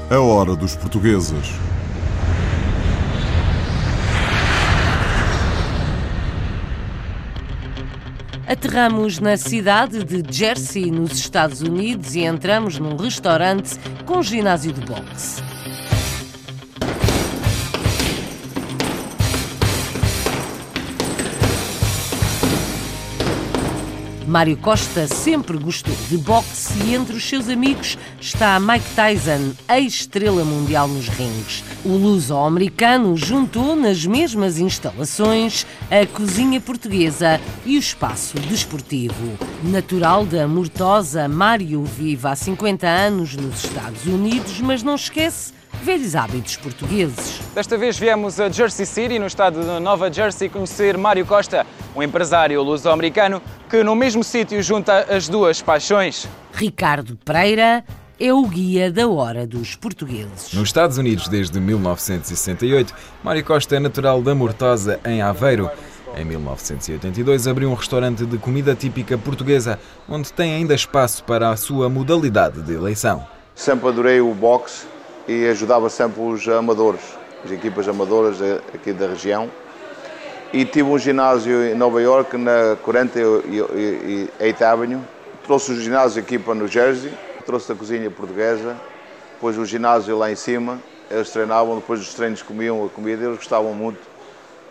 A 0.10 0.20
hora 0.20 0.56
dos 0.56 0.76
portugueses. 0.76 1.52
Aterramos 8.48 9.20
na 9.20 9.36
cidade 9.36 10.06
de 10.06 10.24
Jersey, 10.34 10.90
nos 10.90 11.20
Estados 11.20 11.62
Unidos, 11.62 12.16
e 12.16 12.22
entramos 12.22 12.80
num 12.80 12.96
restaurante 12.96 13.78
com 14.06 14.24
ginásio 14.24 14.72
de 14.72 14.80
boxe. 14.80 15.57
Mário 24.28 24.58
Costa 24.58 25.08
sempre 25.08 25.58
gostou 25.58 25.96
de 26.10 26.18
boxe 26.18 26.74
e 26.84 26.94
entre 26.94 27.16
os 27.16 27.24
seus 27.24 27.48
amigos 27.48 27.98
está 28.20 28.60
Mike 28.60 28.86
Tyson, 28.94 29.54
ex-estrela 29.70 30.44
mundial 30.44 30.86
nos 30.90 31.08
rings. 31.08 31.64
O 31.86 31.96
luso-americano 31.96 33.16
juntou 33.16 33.74
nas 33.74 34.06
mesmas 34.06 34.60
instalações 34.60 35.66
a 35.90 36.06
cozinha 36.06 36.60
portuguesa 36.60 37.40
e 37.66 37.78
o 37.78 37.80
espaço 37.80 38.38
desportivo. 38.38 39.40
Natural 39.64 40.26
da 40.26 40.46
Mortosa, 40.46 41.30
Mário 41.30 41.82
vive 41.86 42.28
há 42.28 42.36
50 42.36 42.86
anos 42.86 43.34
nos 43.38 43.64
Estados 43.64 44.06
Unidos, 44.06 44.60
mas 44.60 44.84
não 44.84 44.96
esquece 44.96 45.57
velhos 45.84 46.16
hábitos 46.16 46.56
portugueses. 46.58 47.40
Desta 47.54 47.78
vez 47.78 47.98
viemos 47.98 48.40
a 48.40 48.50
Jersey 48.50 48.86
City, 48.86 49.20
no 49.20 49.28
estado 49.28 49.62
de 49.62 49.80
Nova 49.80 50.12
Jersey, 50.12 50.50
conhecer 50.50 50.98
Mário 50.98 51.26
Costa, 51.26 51.66
um 51.96 52.04
empresário 52.04 52.62
luso-americano 52.62 53.42
que 53.70 53.84
no 53.84 53.96
mesmo 53.96 54.24
sítio 54.24 54.62
junta 54.62 55.06
as 55.10 55.28
duas 55.28 55.62
paixões. 55.62 56.28
Ricardo 56.54 57.18
Pereira 57.24 57.84
é 58.20 58.34
o 58.34 58.44
guia 58.48 58.92
da 58.92 59.08
hora 59.08 59.46
dos 59.46 59.76
portugueses. 59.76 60.54
Nos 60.54 60.70
Estados 60.70 60.98
Unidos 60.98 61.28
desde 61.28 61.60
1968, 61.60 62.94
Mário 63.24 63.44
Costa 63.44 63.76
é 63.76 63.80
natural 63.80 64.22
da 64.22 64.34
Mortosa, 64.34 65.00
em 65.06 65.22
Aveiro. 65.22 65.70
Em 66.16 66.26
1982 66.26 67.48
abriu 67.48 67.70
um 67.70 67.76
restaurante 67.76 68.26
de 68.26 68.38
comida 68.40 68.74
típica 68.74 69.18
portuguesa, 69.18 69.80
onde 70.10 70.34
tem 70.34 70.56
ainda 70.56 70.74
espaço 70.74 71.24
para 71.24 71.52
a 71.52 71.56
sua 71.56 71.90
modalidade 71.90 72.62
de 72.64 72.74
eleição. 72.74 73.28
Sempre 73.54 73.90
adorei 73.90 74.20
o 74.20 74.34
boxe 74.34 74.97
e 75.28 75.48
ajudava 75.48 75.90
sempre 75.90 76.22
os 76.22 76.48
amadores, 76.48 77.02
as 77.44 77.52
equipas 77.52 77.88
amadoras 77.88 78.40
aqui 78.74 78.94
da 78.94 79.08
região. 79.08 79.50
E 80.54 80.64
tive 80.64 80.90
um 80.90 80.98
ginásio 80.98 81.66
em 81.66 81.76
Nova 81.76 82.02
York, 82.02 82.38
na 82.38 82.78
40 82.82 83.20
e 83.20 84.30
8 84.40 84.64
Avenue. 84.64 85.02
Trouxe 85.44 85.72
o 85.72 85.80
ginásio 85.80 86.22
aqui 86.22 86.40
para 86.40 86.56
New 86.56 86.68
Jersey, 86.68 87.12
trouxe 87.46 87.72
a 87.72 87.76
cozinha 87.76 88.10
portuguesa, 88.10 88.76
depois 89.34 89.58
o 89.58 89.66
ginásio 89.66 90.18
lá 90.18 90.32
em 90.32 90.36
cima. 90.36 90.80
Eles 91.12 91.30
treinavam, 91.30 91.76
depois 91.76 92.00
dos 92.00 92.14
treinos 92.14 92.42
comiam 92.42 92.86
a 92.86 92.90
comida, 92.90 93.26
eles 93.26 93.38
gostavam 93.38 93.74
muito 93.74 94.00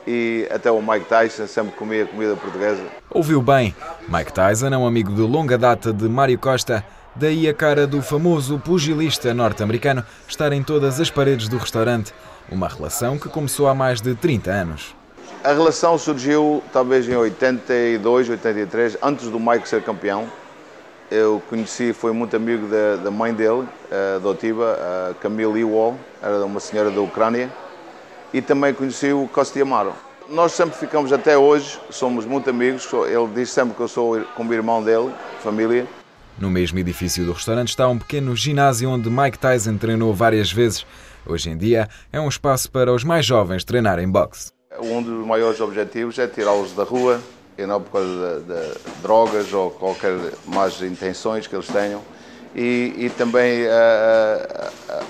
e 0.06 0.46
até 0.50 0.70
o 0.70 0.80
Mike 0.80 1.06
Tyson 1.06 1.46
sempre 1.46 1.72
comia 1.72 2.06
comida 2.06 2.36
portuguesa. 2.36 2.82
Ouviu 3.10 3.42
bem, 3.42 3.74
Mike 4.08 4.32
Tyson 4.32 4.68
é 4.68 4.76
um 4.76 4.86
amigo 4.86 5.12
de 5.12 5.22
longa 5.22 5.58
data 5.58 5.92
de 5.92 6.08
Mário 6.08 6.38
Costa 6.38 6.84
Daí 7.18 7.48
a 7.48 7.54
cara 7.54 7.86
do 7.86 8.02
famoso 8.02 8.58
pugilista 8.58 9.32
norte-americano 9.32 10.04
estar 10.28 10.52
em 10.52 10.62
todas 10.62 11.00
as 11.00 11.08
paredes 11.08 11.48
do 11.48 11.56
restaurante. 11.56 12.12
Uma 12.52 12.68
relação 12.68 13.18
que 13.18 13.26
começou 13.26 13.68
há 13.68 13.74
mais 13.74 14.02
de 14.02 14.14
30 14.14 14.50
anos. 14.50 14.94
A 15.42 15.50
relação 15.50 15.96
surgiu 15.96 16.62
talvez 16.74 17.08
em 17.08 17.16
82, 17.16 18.28
83, 18.28 18.98
antes 19.02 19.30
do 19.30 19.40
Mike 19.40 19.66
ser 19.66 19.82
campeão. 19.82 20.26
Eu 21.10 21.42
conheci, 21.48 21.94
foi 21.94 22.12
muito 22.12 22.36
amigo 22.36 22.66
da, 22.66 22.96
da 22.96 23.10
mãe 23.10 23.32
dele, 23.32 23.66
adotiva, 24.16 24.76
a 25.10 25.14
Camille 25.14 25.60
Ewall, 25.60 25.96
era 26.22 26.44
uma 26.44 26.60
senhora 26.60 26.90
da 26.90 27.00
Ucrânia, 27.00 27.50
e 28.34 28.42
também 28.42 28.74
conheci 28.74 29.10
o 29.12 29.26
Costi 29.32 29.62
Amaro. 29.62 29.94
Nós 30.28 30.52
sempre 30.52 30.76
ficamos 30.76 31.12
até 31.14 31.38
hoje, 31.38 31.80
somos 31.88 32.26
muito 32.26 32.50
amigos, 32.50 32.86
ele 32.92 33.28
diz 33.34 33.50
sempre 33.50 33.74
que 33.74 33.80
eu 33.80 33.88
sou 33.88 34.20
como 34.34 34.52
irmão 34.52 34.82
dele, 34.82 35.10
família. 35.42 35.86
No 36.38 36.50
mesmo 36.50 36.78
edifício 36.78 37.24
do 37.24 37.32
restaurante 37.32 37.70
está 37.70 37.88
um 37.88 37.98
pequeno 37.98 38.36
ginásio 38.36 38.90
onde 38.90 39.08
Mike 39.08 39.38
Tyson 39.38 39.78
treinou 39.78 40.12
várias 40.12 40.52
vezes. 40.52 40.84
Hoje 41.26 41.48
em 41.48 41.56
dia 41.56 41.88
é 42.12 42.20
um 42.20 42.28
espaço 42.28 42.70
para 42.70 42.92
os 42.92 43.02
mais 43.02 43.24
jovens 43.24 43.64
treinarem 43.64 44.08
boxe. 44.08 44.52
Um 44.78 45.02
dos 45.02 45.26
maiores 45.26 45.60
objetivos 45.62 46.18
é 46.18 46.26
tirá-los 46.26 46.72
da 46.72 46.84
rua, 46.84 47.20
e 47.56 47.64
não 47.64 47.80
por 47.80 47.92
causa 47.92 48.40
de, 48.40 48.46
de, 48.46 49.02
drogas 49.02 49.50
ou 49.54 49.70
qualquer 49.70 50.12
más 50.46 50.82
intenções 50.82 51.46
que 51.46 51.56
eles 51.56 51.68
tenham. 51.68 52.02
E, 52.54 52.94
e 52.98 53.10
também, 53.16 53.64
uh, 53.64 55.00
uh, 55.00 55.04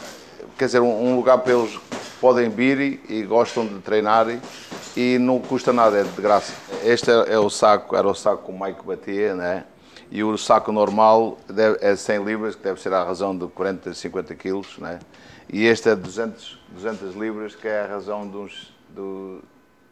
quer 0.57 0.67
dizer, 0.67 0.81
um, 0.81 1.09
um, 1.09 1.17
lugar 1.17 1.39
para 1.39 1.55
eles 1.55 1.77
podem 2.21 2.49
vir 2.49 2.81
e, 2.81 3.01
e 3.09 3.23
gostam 3.25 3.67
de 3.67 3.81
treinar 3.81 4.27
e 4.97 5.19
não 5.19 5.41
custa 5.41 5.73
nada, 5.73 5.99
é 5.99 6.05
de 6.05 6.23
graça. 6.23 6.53
Este 6.85 7.11
é, 7.11 7.35
é 7.35 7.39
o 7.39 7.51
saco, 7.51 7.97
era 7.97 8.07
o 8.07 8.15
saco 8.15 8.45
que 8.45 8.53
o 8.53 8.65
Mike 8.65 8.87
batia, 8.87 9.35
né? 9.35 9.65
E 10.11 10.23
o 10.23 10.37
saco 10.37 10.71
normal 10.73 11.39
deve, 11.49 11.79
é 11.81 11.97
100 11.97 12.25
libras, 12.25 12.55
que 12.55 12.63
deve 12.63 12.81
ser 12.81 12.93
à 12.93 13.05
razão 13.05 13.37
de 13.37 13.47
40, 13.49 13.93
50 13.93 14.35
quilos, 14.35 14.79
né? 14.79 14.99
e 15.53 15.65
este 15.65 15.89
é 15.89 15.97
200, 15.97 16.59
200 16.73 17.15
libras, 17.15 17.55
que 17.55 17.67
é 17.67 17.83
a 17.83 17.87
razão 17.87 18.29
de 18.29 18.37
uns, 18.37 18.75
do 18.91 19.43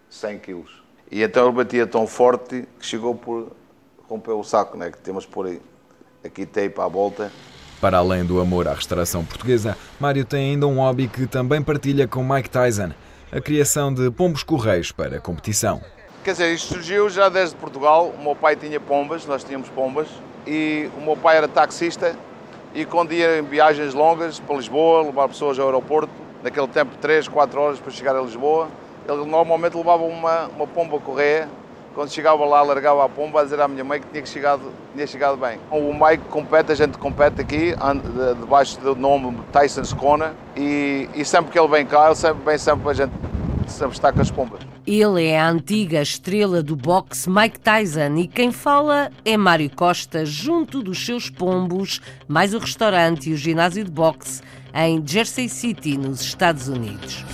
100 0.08 0.38
quilos. 0.38 0.82
E 1.10 1.22
então 1.22 1.46
ele 1.46 1.56
batia 1.56 1.86
tão 1.86 2.06
forte 2.06 2.66
que 2.78 2.86
chegou 2.86 3.14
por 3.14 3.52
romper 4.08 4.32
o 4.32 4.44
saco, 4.44 4.76
né? 4.76 4.90
que 4.90 4.98
temos 4.98 5.26
por 5.26 5.46
aí, 5.46 5.60
aqui 6.24 6.46
tape 6.46 6.80
à 6.80 6.86
volta. 6.86 7.30
Para 7.80 7.98
além 7.98 8.24
do 8.24 8.40
amor 8.40 8.66
à 8.66 8.72
restauração 8.72 9.24
portuguesa, 9.24 9.76
Mário 10.00 10.24
tem 10.24 10.52
ainda 10.52 10.66
um 10.66 10.76
hobby 10.76 11.08
que 11.08 11.26
também 11.26 11.60
partilha 11.60 12.08
com 12.08 12.22
Mike 12.24 12.48
Tyson, 12.48 12.92
a 13.30 13.40
criação 13.40 13.92
de 13.92 14.10
pombos 14.10 14.42
correios 14.42 14.92
para 14.92 15.20
competição. 15.20 15.82
Quer 16.24 16.32
dizer, 16.32 16.54
isto 16.54 16.72
surgiu 16.72 17.10
já 17.10 17.28
desde 17.28 17.54
Portugal. 17.54 18.06
O 18.18 18.22
meu 18.22 18.34
pai 18.34 18.56
tinha 18.56 18.80
pombas, 18.80 19.26
nós 19.26 19.44
tínhamos 19.44 19.68
pombas, 19.68 20.08
e 20.46 20.88
o 20.96 21.00
meu 21.02 21.18
pai 21.18 21.36
era 21.36 21.46
taxista 21.46 22.16
e 22.74 22.86
quando 22.86 23.12
ia 23.12 23.40
em 23.40 23.42
viagens 23.42 23.92
longas 23.92 24.40
para 24.40 24.56
Lisboa, 24.56 25.02
levar 25.02 25.28
pessoas 25.28 25.58
ao 25.58 25.66
aeroporto, 25.66 26.10
naquele 26.42 26.66
tempo 26.66 26.96
3, 26.98 27.28
4 27.28 27.60
horas 27.60 27.78
para 27.78 27.92
chegar 27.92 28.16
a 28.16 28.22
Lisboa, 28.22 28.68
ele 29.06 29.24
normalmente 29.26 29.76
levava 29.76 30.02
uma, 30.02 30.46
uma 30.46 30.66
pomba 30.66 30.98
correia. 30.98 31.46
Quando 31.94 32.10
chegava 32.10 32.42
lá, 32.44 32.62
largava 32.62 33.04
a 33.04 33.08
pomba 33.08 33.42
a 33.42 33.44
dizer 33.44 33.60
à 33.60 33.68
minha 33.68 33.84
mãe 33.84 34.00
que 34.00 34.06
tinha 34.08 34.24
chegado, 34.24 34.72
tinha 34.94 35.06
chegado 35.06 35.36
bem. 35.36 35.60
O 35.70 35.92
Mike 35.92 36.24
compete, 36.30 36.72
a 36.72 36.74
gente 36.74 36.96
compete 36.96 37.42
aqui, 37.42 37.74
debaixo 38.40 38.80
do 38.80 38.96
nome 38.96 39.38
Tyson's 39.52 39.92
Corner, 39.92 40.32
e, 40.56 41.06
e 41.14 41.22
sempre 41.24 41.52
que 41.52 41.58
ele 41.58 41.68
vem 41.68 41.84
cá, 41.84 42.06
ele 42.06 42.16
sempre 42.16 42.42
vem 42.44 42.56
sempre 42.56 42.88
a 42.88 42.94
gente 42.94 43.12
sempre 43.68 43.94
está 43.94 44.10
com 44.10 44.20
as 44.20 44.30
pombas. 44.30 44.73
Ele 44.86 45.24
é 45.24 45.40
a 45.40 45.48
antiga 45.48 46.02
estrela 46.02 46.62
do 46.62 46.76
boxe 46.76 47.30
Mike 47.30 47.58
Tyson 47.58 48.16
e 48.18 48.28
quem 48.28 48.52
fala 48.52 49.10
é 49.24 49.34
Mário 49.34 49.70
Costa, 49.70 50.26
junto 50.26 50.82
dos 50.82 51.06
seus 51.06 51.30
pombos, 51.30 52.02
mais 52.28 52.52
o 52.52 52.58
restaurante 52.58 53.30
e 53.30 53.32
o 53.32 53.36
ginásio 53.36 53.82
de 53.82 53.90
boxe 53.90 54.42
em 54.74 55.02
Jersey 55.06 55.48
City, 55.48 55.96
nos 55.96 56.20
Estados 56.20 56.68
Unidos. 56.68 57.24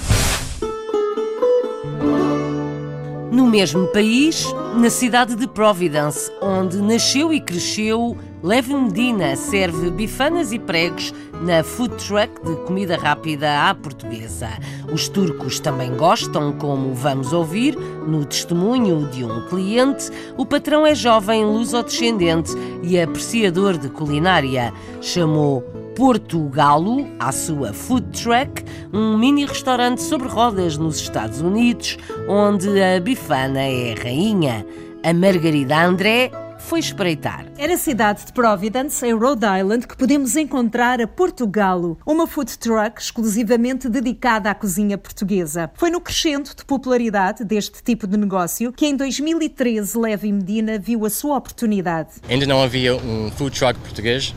No 3.30 3.46
mesmo 3.46 3.86
país, 3.86 4.44
na 4.74 4.90
cidade 4.90 5.36
de 5.36 5.46
Providence, 5.46 6.32
onde 6.42 6.78
nasceu 6.78 7.32
e 7.32 7.40
cresceu, 7.40 8.18
Levi 8.42 8.74
Medina 8.74 9.36
serve 9.36 9.88
bifanas 9.88 10.50
e 10.50 10.58
pregos 10.58 11.14
na 11.40 11.62
food 11.62 11.94
truck 11.94 12.28
de 12.44 12.56
comida 12.64 12.96
rápida 12.96 13.68
à 13.68 13.74
portuguesa. 13.74 14.48
Os 14.92 15.08
turcos 15.08 15.60
também 15.60 15.96
gostam, 15.96 16.52
como 16.54 16.92
vamos 16.92 17.32
ouvir 17.32 17.76
no 17.76 18.24
testemunho 18.24 19.06
de 19.10 19.24
um 19.24 19.46
cliente. 19.46 20.10
O 20.36 20.44
patrão 20.44 20.84
é 20.84 20.92
jovem 20.92 21.44
luso-descendente 21.44 22.50
e 22.82 23.00
apreciador 23.00 23.78
de 23.78 23.88
culinária. 23.90 24.72
Chamou 25.00 25.62
Porto 26.00 26.48
Galo, 26.48 27.06
à 27.18 27.30
sua 27.30 27.74
food 27.74 28.06
truck, 28.18 28.64
um 28.90 29.18
mini 29.18 29.44
restaurante 29.44 30.00
sobre 30.00 30.28
rodas 30.28 30.78
nos 30.78 30.96
Estados 30.96 31.42
Unidos, 31.42 31.98
onde 32.26 32.82
a 32.82 32.98
bifana 32.98 33.60
é 33.60 33.92
rainha. 33.92 34.64
A 35.04 35.12
Margarida 35.12 35.84
André 35.84 36.30
foi 36.58 36.80
espreitar. 36.80 37.44
É 37.58 37.68
na 37.68 37.76
cidade 37.76 38.24
de 38.24 38.32
Providence, 38.32 39.04
em 39.04 39.12
Rhode 39.12 39.44
Island, 39.44 39.86
que 39.86 39.94
podemos 39.94 40.36
encontrar 40.36 41.02
a 41.02 41.06
Portugalo, 41.06 41.98
uma 42.06 42.26
food 42.26 42.58
truck 42.58 42.98
exclusivamente 42.98 43.86
dedicada 43.86 44.50
à 44.50 44.54
cozinha 44.54 44.96
portuguesa. 44.96 45.70
Foi 45.74 45.90
no 45.90 46.00
crescendo 46.00 46.48
de 46.56 46.64
popularidade 46.64 47.44
deste 47.44 47.82
tipo 47.82 48.06
de 48.06 48.16
negócio 48.16 48.72
que 48.72 48.86
em 48.86 48.96
2013 48.96 49.98
Levi 49.98 50.32
Medina 50.32 50.78
viu 50.78 51.04
a 51.04 51.10
sua 51.10 51.36
oportunidade. 51.36 52.12
Ainda 52.26 52.46
não 52.46 52.62
havia 52.62 52.96
um 52.96 53.30
food 53.32 53.54
truck 53.54 53.78
português 53.80 54.34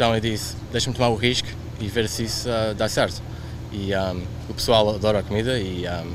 então 0.00 0.14
eu 0.14 0.20
disse, 0.22 0.56
deixa-me 0.72 0.96
tomar 0.96 1.10
o 1.10 1.14
risco 1.14 1.46
e 1.78 1.86
ver 1.86 2.08
se 2.08 2.24
isso 2.24 2.48
uh, 2.48 2.74
dá 2.74 2.88
certo. 2.88 3.20
E 3.70 3.94
um, 3.94 4.22
o 4.48 4.54
pessoal 4.54 4.88
adora 4.94 5.18
a 5.18 5.22
comida 5.22 5.58
e 5.58 5.84
um, 5.86 6.12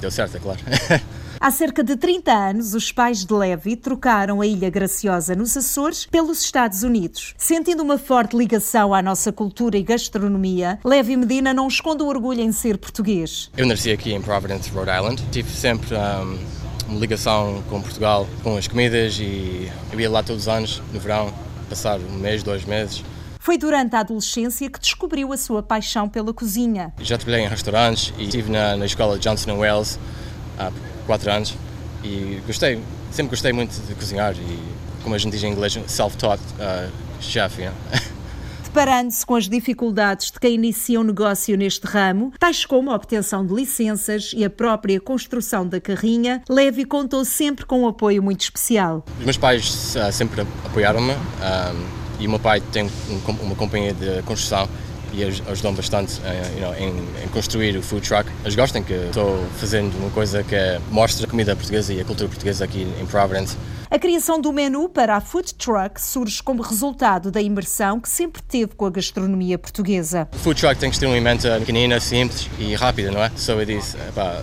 deu 0.00 0.10
certo, 0.10 0.38
é 0.38 0.40
claro. 0.40 0.58
Há 1.38 1.48
cerca 1.52 1.84
de 1.84 1.94
30 1.94 2.32
anos, 2.32 2.74
os 2.74 2.90
pais 2.90 3.24
de 3.24 3.32
Levi 3.32 3.76
trocaram 3.76 4.40
a 4.40 4.46
Ilha 4.46 4.68
Graciosa 4.68 5.36
nos 5.36 5.56
Açores 5.56 6.04
pelos 6.04 6.42
Estados 6.42 6.82
Unidos. 6.82 7.36
Sentindo 7.38 7.80
uma 7.80 7.96
forte 7.96 8.36
ligação 8.36 8.92
à 8.92 9.00
nossa 9.00 9.30
cultura 9.30 9.78
e 9.78 9.84
gastronomia, 9.84 10.80
Levi 10.84 11.16
Medina 11.16 11.54
não 11.54 11.68
esconde 11.68 12.02
o 12.02 12.08
orgulho 12.08 12.40
em 12.40 12.50
ser 12.50 12.76
português. 12.76 13.52
Eu 13.56 13.68
nasci 13.68 13.92
aqui 13.92 14.12
em 14.12 14.20
Providence, 14.20 14.68
Rhode 14.70 14.90
Island. 14.90 15.22
Tive 15.30 15.48
sempre 15.48 15.94
um, 15.94 16.38
uma 16.88 16.98
ligação 16.98 17.62
com 17.70 17.80
Portugal, 17.80 18.26
com 18.42 18.56
as 18.56 18.66
comidas 18.66 19.20
e 19.20 19.70
eu 19.92 20.00
ia 20.00 20.10
lá 20.10 20.24
todos 20.24 20.42
os 20.42 20.48
anos, 20.48 20.82
no 20.92 20.98
verão, 20.98 21.32
passar 21.68 22.00
um 22.00 22.18
mês, 22.18 22.42
dois 22.42 22.64
meses. 22.64 23.04
Foi 23.48 23.56
durante 23.56 23.96
a 23.96 24.00
adolescência 24.00 24.68
que 24.68 24.78
descobriu 24.78 25.32
a 25.32 25.36
sua 25.38 25.62
paixão 25.62 26.06
pela 26.06 26.34
cozinha. 26.34 26.92
Já 27.00 27.16
trabalhei 27.16 27.46
em 27.46 27.48
restaurantes 27.48 28.12
e 28.18 28.24
estive 28.24 28.52
na, 28.52 28.76
na 28.76 28.84
escola 28.84 29.18
Johnson 29.18 29.56
Wales 29.56 29.98
há 30.58 30.70
quatro 31.06 31.30
anos 31.32 31.56
e 32.04 32.42
gostei, 32.46 32.78
sempre 33.10 33.30
gostei 33.30 33.54
muito 33.54 33.72
de 33.86 33.94
cozinhar 33.94 34.34
e, 34.36 34.58
como 35.02 35.14
a 35.14 35.18
gente 35.18 35.32
diz 35.32 35.42
em 35.44 35.50
inglês, 35.50 35.80
self-taught 35.86 36.42
uh, 36.42 36.92
chef. 37.22 37.62
Know? 37.62 37.72
Deparando-se 38.64 39.24
com 39.24 39.34
as 39.34 39.48
dificuldades 39.48 40.30
de 40.30 40.38
quem 40.38 40.56
inicia 40.56 41.00
um 41.00 41.04
negócio 41.04 41.56
neste 41.56 41.86
ramo, 41.86 42.34
tais 42.38 42.66
como 42.66 42.90
a 42.90 42.94
obtenção 42.94 43.46
de 43.46 43.54
licenças 43.54 44.30
e 44.36 44.44
a 44.44 44.50
própria 44.50 45.00
construção 45.00 45.66
da 45.66 45.80
carrinha, 45.80 46.42
Levi 46.50 46.84
contou 46.84 47.24
sempre 47.24 47.64
com 47.64 47.84
um 47.84 47.88
apoio 47.88 48.22
muito 48.22 48.42
especial. 48.42 49.06
Os 49.18 49.24
meus 49.24 49.38
pais 49.38 49.96
uh, 49.96 50.12
sempre 50.12 50.42
apoiaram-me. 50.66 51.14
Um, 51.14 51.97
e 52.18 52.26
o 52.26 52.30
meu 52.30 52.38
pai 52.38 52.60
tem 52.60 52.90
uma 53.26 53.54
companhia 53.54 53.92
de 53.92 54.22
construção 54.22 54.68
e 55.12 55.24
ajudou 55.24 55.72
bastante 55.72 56.20
uh, 56.20 56.54
you 56.54 56.60
know, 56.60 56.74
em, 56.74 57.24
em, 57.24 57.28
construir 57.28 57.76
o 57.76 57.82
food 57.82 58.06
truck. 58.06 58.30
Eles 58.42 58.54
gostam 58.54 58.82
que 58.82 58.92
estou 58.92 59.42
fazendo 59.56 59.96
uma 59.98 60.10
coisa 60.10 60.42
que 60.42 60.56
mostra 60.90 61.26
a 61.26 61.30
comida 61.30 61.56
portuguesa 61.56 61.92
e 61.94 62.00
a 62.00 62.04
cultura 62.04 62.28
portuguesa 62.28 62.64
aqui 62.64 62.86
em 63.00 63.06
Providence. 63.06 63.56
A 63.90 63.98
criação 63.98 64.38
do 64.38 64.52
menu 64.52 64.88
para 64.88 65.16
a 65.16 65.20
food 65.20 65.54
truck 65.54 66.00
surge 66.00 66.42
como 66.42 66.62
resultado 66.62 67.30
da 67.30 67.40
imersão 67.40 67.98
que 67.98 68.08
sempre 68.08 68.42
teve 68.42 68.74
com 68.74 68.84
a 68.84 68.90
gastronomia 68.90 69.58
portuguesa. 69.58 70.28
O 70.34 70.38
food 70.38 70.60
truck 70.60 70.78
tem 70.78 70.90
que 70.90 70.98
ter 70.98 71.06
uma 71.06 71.16
emenda 71.16 71.58
pequenina, 71.58 71.98
simples 71.98 72.50
e 72.58 72.74
rápida, 72.74 73.10
não 73.10 73.22
é? 73.22 73.32
Só 73.34 73.54
eu 73.54 73.64
disse, 73.64 73.96
epá, 73.96 74.42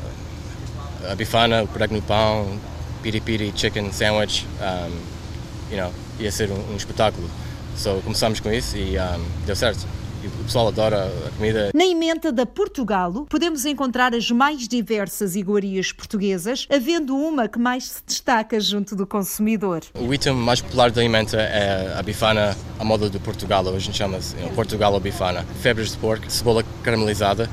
a 1.10 1.14
bifana, 1.14 1.62
o 1.62 1.68
prego 1.68 1.94
no 1.94 2.02
pão, 2.02 2.60
piri-piri 3.04 3.54
chicken 3.56 3.92
sandwich, 3.92 4.48
um, 4.60 5.72
you 5.72 5.80
know, 5.80 5.94
ia 6.20 6.32
ser 6.32 6.50
um, 6.50 6.74
um 6.74 6.76
espetáculo. 6.76 7.30
So, 7.76 8.02
começámos 8.04 8.40
com 8.40 8.52
isso 8.52 8.78
e 8.78 8.98
um, 8.98 9.26
deu 9.46 9.56
certo. 9.56 9.86
E 10.24 10.28
o 10.28 10.44
pessoal 10.46 10.70
adora 10.70 11.06
a 11.06 11.32
comida. 11.38 11.72
Na 11.74 11.86
emenda 11.86 12.32
da 12.32 12.46
Portugalo, 12.46 13.28
podemos 13.30 13.64
encontrar 13.66 14.16
as 14.16 14.32
mais 14.32 14.68
diversas 14.68 15.36
iguarias 15.36 15.92
portuguesas, 15.92 16.66
havendo 16.72 17.16
uma 17.16 17.48
que 17.48 17.60
mais 17.60 17.84
se 17.86 18.04
destaca 18.08 18.60
junto 18.60 18.96
do 18.96 19.06
consumidor. 19.06 19.82
O 19.94 20.12
item 20.12 20.34
mais 20.34 20.62
popular 20.62 20.90
da 20.90 21.04
emenda 21.04 21.40
é 21.40 21.96
a 21.96 22.02
bifana 22.02 22.58
a 22.80 22.84
moda 22.84 23.10
do 23.10 23.20
Portugalo, 23.20 23.76
a 23.76 23.80
gente 23.80 23.98
chama-se 23.98 24.36
Portugalo 24.56 25.00
bifana. 25.00 25.46
Febres 25.62 25.92
de 25.92 25.98
porco, 25.98 26.30
cebola 26.30 26.64
caramelizada 26.82 27.48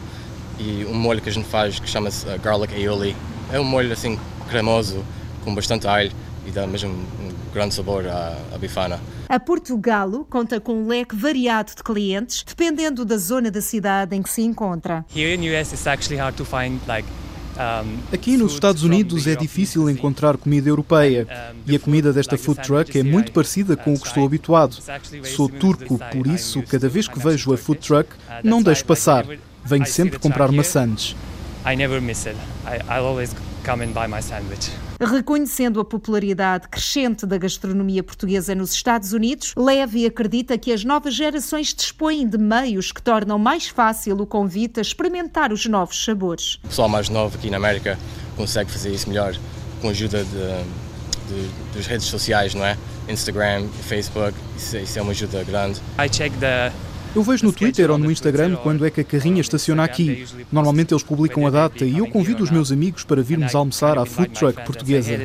e 0.59 0.87
um 0.87 0.95
molho 0.95 1.21
que 1.21 1.29
a 1.29 1.33
gente 1.33 1.49
faz 1.49 1.79
que 1.79 1.89
chama-se 1.89 2.27
uh, 2.27 2.39
garlic 2.41 2.75
aioli. 2.75 3.15
É 3.53 3.61
um 3.61 3.65
molho 3.65 3.93
assim 3.93 4.19
cremoso, 4.49 5.05
com 5.45 5.55
bastante 5.55 5.87
alho 5.87 6.13
e 6.47 6.51
dá 6.51 6.67
mesmo 6.67 6.93
grande 7.53 7.75
sabor 7.75 8.07
à, 8.07 8.37
à 8.55 8.59
bifana. 8.59 9.01
A 9.29 9.41
Portugalo 9.41 10.27
conta 10.29 10.61
com 10.61 10.75
um 10.75 10.89
leque 10.89 11.15
variado 11.15 11.73
de 11.77 11.83
clientes, 11.83 12.45
dependendo 12.47 13.05
da 13.05 13.17
zona 13.17 13.51
da 13.51 13.61
cidade 13.61 14.17
em 14.17 14.23
que 14.23 14.31
se 14.31 14.43
encontra. 14.43 15.05
Aqui 18.13 18.37
nos 18.37 18.55
Estados 18.55 18.83
Unidos 18.83 19.27
é 19.27 19.37
difícil 19.37 19.89
encontrar 19.91 20.37
comida 20.37 20.69
europeia 20.69 21.27
e 21.67 21.77
a 21.77 21.79
comida 21.79 22.13
desta 22.13 22.39
food 22.39 22.61
truck 22.63 22.99
é 22.99 23.03
muito 23.03 23.33
parecida 23.33 23.77
com 23.77 23.93
o 23.93 24.01
que 24.01 24.07
estou 24.07 24.25
habituado. 24.25 24.77
Sou 25.25 25.49
turco, 25.49 25.99
por 26.11 26.27
isso, 26.27 26.63
cada 26.63 26.89
vez 26.89 27.07
que 27.07 27.19
vejo 27.19 27.53
a 27.53 27.57
food 27.57 27.81
truck, 27.81 28.11
não 28.43 28.63
deixo 28.63 28.85
passar. 28.85 29.27
Venho 29.65 29.87
sempre 29.87 30.19
comprar 30.19 30.51
maçãs. 30.51 31.15
I 31.65 31.77
never 31.77 32.01
miss 32.01 32.27
it. 32.27 32.37
I, 32.67 32.79
I'll 32.93 33.07
always 33.07 33.33
come 33.63 33.85
and 33.85 33.93
buy 33.93 34.07
my 34.09 34.21
sandwich. 34.21 34.71
Reconhecendo 35.01 35.81
a 35.81 35.85
popularidade 35.85 36.69
crescente 36.69 37.27
da 37.27 37.37
gastronomia 37.37 38.03
portuguesa 38.03 38.55
nos 38.55 38.73
Estados 38.73 39.13
Unidos, 39.13 39.53
Levy 39.57 40.07
acredita 40.07 40.57
que 40.57 40.73
as 40.73 40.85
novas 40.85 41.15
gerações 41.15 41.75
dispõem 41.75 42.29
de 42.29 42.39
meios 42.39 42.93
que 42.93 43.03
tornam 43.03 43.39
mais 43.39 43.69
fácil 43.69 44.17
o 44.21 44.27
convite 44.27 44.79
a 44.79 44.83
experimentar 44.83 45.53
os 45.53 45.67
novos 45.67 46.05
sabores. 46.05 46.55
O 46.65 46.69
pessoal 46.69 46.89
mais 46.89 47.09
novo 47.09 47.37
aqui 47.37 47.51
na 47.51 47.57
América 47.57 47.99
consegue 48.37 48.71
fazer 48.71 48.91
isso 48.91 49.09
melhor 49.09 49.35
com 49.81 49.89
a 49.89 49.91
ajuda 49.91 50.25
de, 50.25 50.31
de, 50.31 51.51
das 51.75 51.87
redes 51.87 52.07
sociais, 52.07 52.55
não 52.55 52.65
é? 52.65 52.77
Instagram, 53.09 53.67
Facebook, 53.83 54.35
isso, 54.57 54.77
isso 54.77 54.99
é 54.99 55.03
uma 55.03 55.11
ajuda 55.11 55.43
grande. 55.43 55.81
I 55.99 56.09
check 56.09 56.33
the 56.39 56.71
eu 57.15 57.23
vejo 57.23 57.45
no 57.45 57.53
Twitter 57.53 57.91
ou 57.91 57.99
no 57.99 58.11
Instagram 58.11 58.57
quando 58.57 58.87
é 58.87 58.91
que 58.91 59.01
a 59.01 59.05
carrinha 59.05 59.41
estaciona 59.41 59.85
aqui. 59.85 60.25
Normalmente 60.51 60.93
eles 60.93 61.03
publicam 61.03 61.47
a 61.47 61.51
data 61.51 61.85
e 61.85 61.99
eu 61.99 62.07
convido 62.09 62.43
os 62.43 62.51
meus 62.51 62.73
amigos 62.73 63.05
para 63.05 63.23
virmos 63.23 63.55
almoçar 63.55 63.99
à 63.99 64.07
food 64.07 64.31
truck 64.31 64.65
portuguesa. 64.65 65.21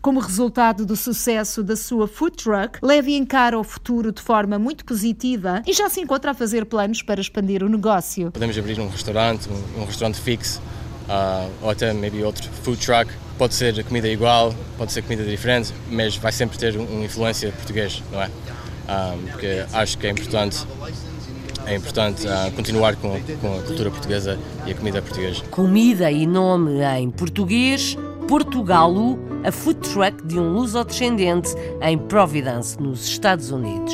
Como 0.00 0.20
resultado 0.20 0.86
do 0.86 0.94
sucesso 0.94 1.62
da 1.62 1.74
sua 1.74 2.06
food 2.06 2.36
truck, 2.36 2.78
Levi 2.80 3.16
encara 3.16 3.58
o 3.58 3.64
futuro 3.64 4.12
de 4.12 4.22
forma 4.22 4.58
muito 4.58 4.84
positiva 4.84 5.62
e 5.66 5.72
já 5.72 5.90
se 5.90 6.00
encontra 6.00 6.30
a 6.30 6.34
fazer 6.34 6.64
planos 6.64 7.02
para 7.02 7.20
expandir 7.20 7.62
o 7.64 7.68
negócio. 7.68 8.30
Podemos 8.30 8.56
abrir 8.56 8.78
um 8.80 8.88
restaurante, 8.88 9.48
um, 9.76 9.84
restaurante 9.84 10.20
fixo 10.20 10.62
uh, 11.08 11.50
ou 11.60 11.70
até 11.70 11.92
maybe 11.92 12.22
outro 12.22 12.48
food 12.62 12.78
truck. 12.78 13.12
Pode 13.36 13.54
ser 13.54 13.84
comida 13.84 14.08
igual, 14.08 14.54
pode 14.78 14.92
ser 14.92 15.02
comida 15.02 15.24
diferente, 15.24 15.74
mas 15.90 16.16
vai 16.16 16.32
sempre 16.32 16.56
ter 16.56 16.76
uma 16.76 17.04
influência 17.04 17.50
portuguesa, 17.50 17.98
não 18.10 18.22
é? 18.22 18.30
Um, 18.88 19.26
porque 19.26 19.64
acho 19.72 19.98
que 19.98 20.06
é 20.06 20.10
importante 20.10 20.64
é 21.66 21.74
importante 21.74 22.24
uh, 22.26 22.52
continuar 22.52 22.94
com, 22.94 23.20
com 23.40 23.58
a 23.58 23.62
cultura 23.62 23.90
portuguesa 23.90 24.38
e 24.64 24.70
a 24.70 24.74
comida 24.74 25.02
portuguesa. 25.02 25.42
Comida 25.50 26.10
e 26.10 26.24
nome 26.24 26.80
em 26.80 27.10
português, 27.10 27.96
Portugalo, 28.28 29.18
a 29.44 29.50
food 29.50 29.80
truck 29.80 30.24
de 30.24 30.38
um 30.38 30.52
luso-descendente 30.52 31.50
em 31.82 31.98
Providence, 31.98 32.80
nos 32.80 33.06
Estados 33.06 33.50
Unidos. 33.50 33.92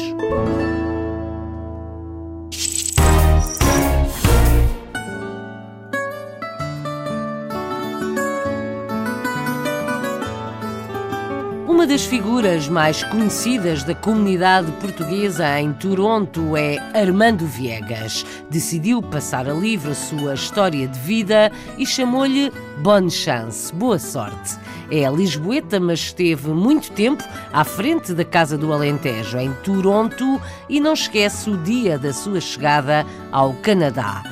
Uma 11.82 11.88
das 11.88 12.04
figuras 12.04 12.68
mais 12.68 13.02
conhecidas 13.02 13.82
da 13.82 13.92
comunidade 13.92 14.70
portuguesa 14.80 15.58
em 15.58 15.72
Toronto 15.72 16.56
é 16.56 16.76
Armando 16.96 17.44
Viegas. 17.44 18.24
Decidiu 18.48 19.02
passar 19.02 19.48
a 19.48 19.52
livre 19.52 19.90
a 19.90 19.94
sua 19.94 20.34
história 20.34 20.86
de 20.86 20.96
vida 21.00 21.50
e 21.76 21.84
chamou-lhe 21.84 22.52
Bonne 22.78 23.10
Chance, 23.10 23.74
boa 23.74 23.98
sorte. 23.98 24.56
É 24.92 25.10
lisboeta, 25.10 25.80
mas 25.80 25.98
esteve 25.98 26.50
muito 26.50 26.92
tempo 26.92 27.24
à 27.52 27.64
frente 27.64 28.14
da 28.14 28.24
Casa 28.24 28.56
do 28.56 28.72
Alentejo, 28.72 29.36
em 29.38 29.52
Toronto, 29.64 30.40
e 30.68 30.78
não 30.78 30.92
esquece 30.92 31.50
o 31.50 31.56
dia 31.56 31.98
da 31.98 32.12
sua 32.12 32.40
chegada 32.40 33.04
ao 33.32 33.54
Canadá. 33.54 34.22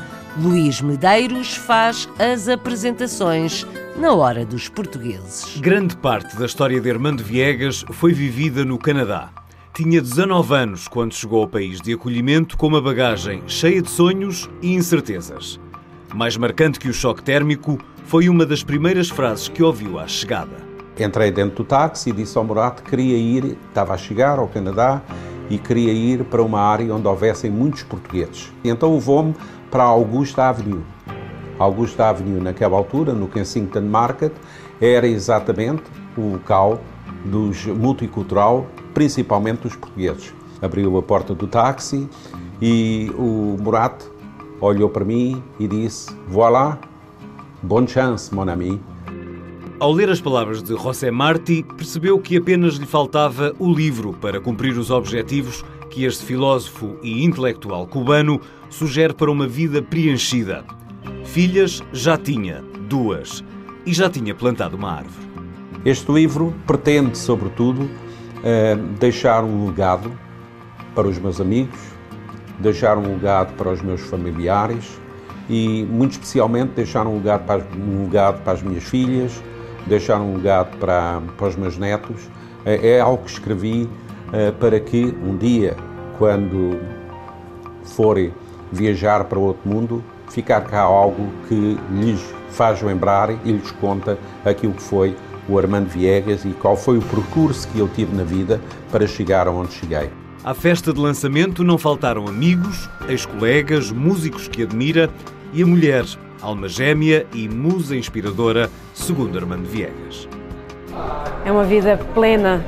Luís 0.41 0.81
Medeiros 0.81 1.57
faz 1.57 2.09
as 2.17 2.49
apresentações 2.49 3.67
na 3.97 4.13
hora 4.13 4.45
dos 4.45 4.69
portugueses. 4.69 5.59
Grande 5.59 5.97
parte 5.97 6.37
da 6.37 6.47
história 6.47 6.81
de 6.81 6.91
Armando 6.91 7.23
Viegas 7.23 7.85
foi 7.91 8.13
vivida 8.13 8.65
no 8.65 8.79
Canadá. 8.79 9.31
Tinha 9.75 10.01
19 10.01 10.55
anos 10.55 10.89
quando 10.89 11.15
chegou 11.15 11.43
ao 11.43 11.49
país 11.49 11.81
de 11.81 11.93
acolhimento 11.95 12.57
com 12.57 12.67
uma 12.67 12.81
bagagem 12.81 13.43
cheia 13.47 13.81
de 13.81 13.91
sonhos 13.91 14.49
e 14.61 14.75
incertezas. 14.75 15.61
Mais 16.15 16.37
marcante 16.37 16.79
que 16.79 16.89
o 16.89 16.95
choque 16.95 17.23
térmico 17.23 17.79
foi 18.05 18.29
uma 18.29 18.45
das 18.45 18.63
primeiras 18.63 19.09
frases 19.09 19.49
que 19.49 19.63
ouviu 19.63 19.99
à 19.99 20.07
chegada. 20.07 20.57
Entrei 20.99 21.31
dentro 21.31 21.57
do 21.57 21.65
táxi 21.65 22.11
e 22.11 22.13
disse 22.13 22.37
ao 22.37 22.45
Morato 22.45 22.83
que 22.83 22.91
queria 22.91 23.17
ir, 23.17 23.57
estava 23.69 23.95
a 23.95 23.99
chegar 23.99 24.39
ao 24.39 24.49
Canadá 24.49 25.01
e 25.49 25.59
queria 25.59 25.93
ir 25.93 26.25
para 26.25 26.43
uma 26.43 26.61
área 26.61 26.95
onde 26.95 27.07
houvessem 27.07 27.51
muitos 27.51 27.83
portugueses. 27.83 28.53
Então 28.65 28.95
levou-me 28.95 29.35
para 29.71 29.85
Augusta 29.85 30.45
Avenue. 30.45 30.83
Augusta 31.61 32.09
Avenue, 32.09 32.41
naquela 32.41 32.75
altura, 32.75 33.13
no 33.13 33.29
Kensington 33.29 33.83
Market, 33.83 34.33
era 34.81 35.07
exatamente 35.07 35.83
o 36.17 36.33
local 36.33 36.81
dos 37.23 37.67
multicultural, 37.67 38.67
principalmente 38.95 39.65
dos 39.65 39.77
portugueses. 39.77 40.35
Abriu 40.63 40.97
a 40.97 41.03
porta 41.03 41.35
do 41.35 41.47
táxi 41.47 42.09
e 42.63 43.13
o 43.15 43.59
Murat 43.61 44.03
olhou 44.59 44.89
para 44.89 45.05
mim 45.05 45.43
e 45.59 45.69
disse: 45.69 46.17
Voilà, 46.29 46.79
bonne 47.63 47.87
chance, 47.87 48.35
mon 48.35 48.49
ami. 48.49 48.81
Ao 49.79 49.93
ler 49.93 50.09
as 50.09 50.21
palavras 50.21 50.63
de 50.63 50.75
José 50.75 51.11
Martí, 51.11 51.63
percebeu 51.63 52.19
que 52.19 52.39
apenas 52.39 52.75
lhe 52.75 52.87
faltava 52.87 53.55
o 53.59 53.71
livro 53.71 54.15
para 54.15 54.41
cumprir 54.41 54.79
os 54.79 54.91
objetivos 54.91 55.63
que 55.91 56.05
este 56.05 56.25
filósofo 56.25 56.97
e 57.03 57.25
intelectual 57.25 57.87
cubano 57.87 58.41
sugere 58.71 59.13
para 59.13 59.31
uma 59.31 59.47
vida 59.47 59.83
preenchida. 59.83 60.65
Filhas 61.25 61.83
já 61.93 62.17
tinha, 62.17 62.63
duas, 62.89 63.45
e 63.87 63.93
já 63.93 64.11
tinha 64.11 64.35
plantado 64.35 64.77
uma 64.77 64.93
árvore. 64.93 65.31
Este 65.85 66.13
livro 66.13 66.55
pretende, 66.67 67.17
sobretudo, 67.17 67.89
eh, 68.45 68.77
deixar 68.99 69.43
um 69.45 69.67
legado 69.67 70.13
para 70.95 71.09
os 71.09 71.19
meus 71.19 71.41
amigos, 71.41 71.79
deixar 72.59 72.99
um 72.99 73.15
legado 73.15 73.55
para 73.55 73.71
os 73.71 73.81
meus 73.81 74.03
familiares 74.03 75.01
e, 75.49 75.85
muito 75.85 76.13
especialmente, 76.13 76.73
deixar 76.75 77.07
um 77.07 77.17
legado 77.17 77.47
para 77.47 77.57
as, 77.57 77.65
um 77.77 78.05
legado 78.05 78.43
para 78.43 78.53
as 78.53 78.63
minhas 78.63 78.85
filhas, 78.85 79.43
deixar 79.87 80.21
um 80.21 80.37
legado 80.37 80.77
para, 80.79 81.23
para 81.37 81.49
os 81.49 81.57
meus 81.57 81.79
netos. 81.79 82.29
É, 82.65 82.97
é 82.97 83.01
algo 83.01 83.25
que 83.25 83.31
escrevi 83.31 83.89
eh, 84.33 84.53
para 84.53 84.79
que 84.79 85.15
um 85.25 85.37
dia, 85.37 85.77
quando 86.19 86.79
forem 87.85 88.33
viajar 88.71 89.25
para 89.25 89.39
outro 89.39 89.69
mundo, 89.69 90.05
ficar 90.31 90.63
cá 90.63 90.81
algo 90.81 91.29
que 91.49 91.79
lhes 91.91 92.21
faz 92.51 92.81
lembrar 92.83 93.31
e 93.45 93.53
lhes 93.53 93.71
conta 93.73 94.19
aquilo 94.45 94.73
que 94.73 94.83
foi 94.83 95.15
o 95.49 95.59
Armando 95.59 95.89
Viegas 95.89 96.45
e 96.45 96.51
qual 96.51 96.77
foi 96.77 96.99
o 96.99 97.03
percurso 97.03 97.69
que 97.69 97.79
eu 97.79 97.89
tive 97.89 98.17
na 98.17 98.23
vida 98.23 98.61
para 98.91 99.07
chegar 99.07 99.47
aonde 99.47 99.73
cheguei. 99.73 100.11
À 100.43 100.55
festa 100.55 100.93
de 100.93 101.01
lançamento 101.01 101.63
não 101.63 101.77
faltaram 101.77 102.27
amigos, 102.27 102.89
ex-colegas, 103.09 103.91
músicos 103.91 104.49
que 104.49 104.63
admira 104.63 105.11
e 105.53 105.63
a 105.63 105.67
mulher, 105.67 106.05
alma 106.41 106.69
gêmea 106.69 107.27
e 107.35 107.49
musa 107.49 107.97
inspiradora, 107.97 108.71
segundo 108.95 109.37
Armando 109.37 109.69
Viegas. 109.69 110.29
É 111.45 111.53
uma 111.53 111.65
vida 111.65 111.99
plena 112.15 112.65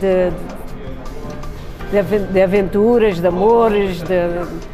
de, 0.00 0.30
de, 1.90 2.32
de 2.32 2.42
aventuras, 2.42 3.20
de 3.20 3.26
amores, 3.26 4.00
de, 4.02 4.69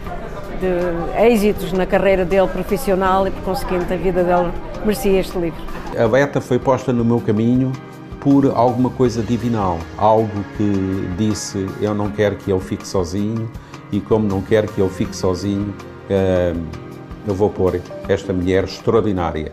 de 0.60 1.22
êxitos 1.22 1.72
na 1.72 1.86
carreira 1.86 2.24
dele 2.24 2.48
profissional 2.48 3.26
e, 3.26 3.30
por 3.30 3.42
conseguinte, 3.42 3.92
a 3.92 3.96
vida 3.96 4.24
dele 4.24 4.52
merecia 4.80 5.20
este 5.20 5.38
livro. 5.38 5.60
A 5.98 6.06
Beta 6.08 6.40
foi 6.40 6.58
posta 6.58 6.92
no 6.92 7.04
meu 7.04 7.20
caminho 7.20 7.72
por 8.20 8.46
alguma 8.54 8.90
coisa 8.90 9.22
divinal, 9.22 9.78
algo 9.96 10.44
que 10.56 11.08
disse 11.16 11.66
eu 11.80 11.94
não 11.94 12.10
quero 12.10 12.36
que 12.36 12.50
ele 12.50 12.60
fique 12.60 12.86
sozinho 12.86 13.48
e 13.92 14.00
como 14.00 14.26
não 14.26 14.42
quero 14.42 14.66
que 14.66 14.80
ele 14.80 14.90
fique 14.90 15.14
sozinho, 15.14 15.72
eu 17.26 17.34
vou 17.34 17.50
pôr 17.50 17.80
esta 18.08 18.32
mulher 18.32 18.64
extraordinária. 18.64 19.52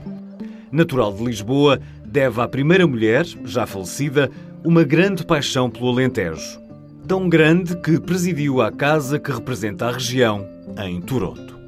Natural 0.71 1.13
de 1.13 1.23
Lisboa, 1.23 1.79
deve 2.03 2.41
à 2.41 2.47
primeira 2.47 2.87
mulher, 2.87 3.25
já 3.45 3.67
falecida, 3.67 4.31
uma 4.63 4.83
grande 4.83 5.23
paixão 5.23 5.69
pelo 5.69 5.89
Alentejo. 5.89 6.59
Tão 7.07 7.27
grande 7.27 7.75
que 7.75 7.99
presidiu 7.99 8.61
a 8.61 8.71
casa 8.71 9.19
que 9.19 9.29
representa 9.29 9.87
a 9.87 9.91
região 9.91 10.47
em 10.85 11.01
Toronto. 11.01 11.59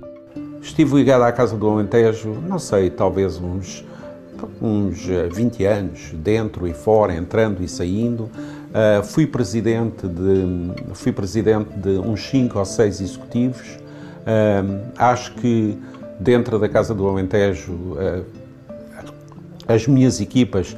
Estive 0.61 0.95
ligado 0.95 1.23
à 1.23 1.31
Casa 1.31 1.57
do 1.57 1.69
Alentejo, 1.69 2.29
não 2.47 2.57
sei, 2.57 2.89
talvez 2.89 3.37
uns, 3.37 3.83
uns 4.61 5.05
20 5.33 5.63
eh, 5.63 5.67
anos, 5.67 6.11
dentro 6.13 6.65
e 6.65 6.73
fora, 6.73 7.13
entrando 7.13 7.61
e 7.61 7.67
saindo. 7.67 8.23
Uh, 8.23 9.03
fui, 9.03 9.27
presidente 9.27 10.07
de, 10.07 10.93
fui 10.93 11.11
presidente 11.11 11.69
de 11.77 11.99
uns 11.99 12.21
5 12.29 12.57
ou 12.57 12.65
6 12.65 13.01
executivos. 13.01 13.77
Uh, 14.21 14.89
acho 14.97 15.33
que 15.35 15.77
dentro 16.17 16.57
da 16.57 16.69
Casa 16.69 16.93
do 16.93 17.07
Alentejo 17.07 17.73
uh, 17.73 18.25
as 19.67 19.85
minhas 19.85 20.21
equipas 20.21 20.75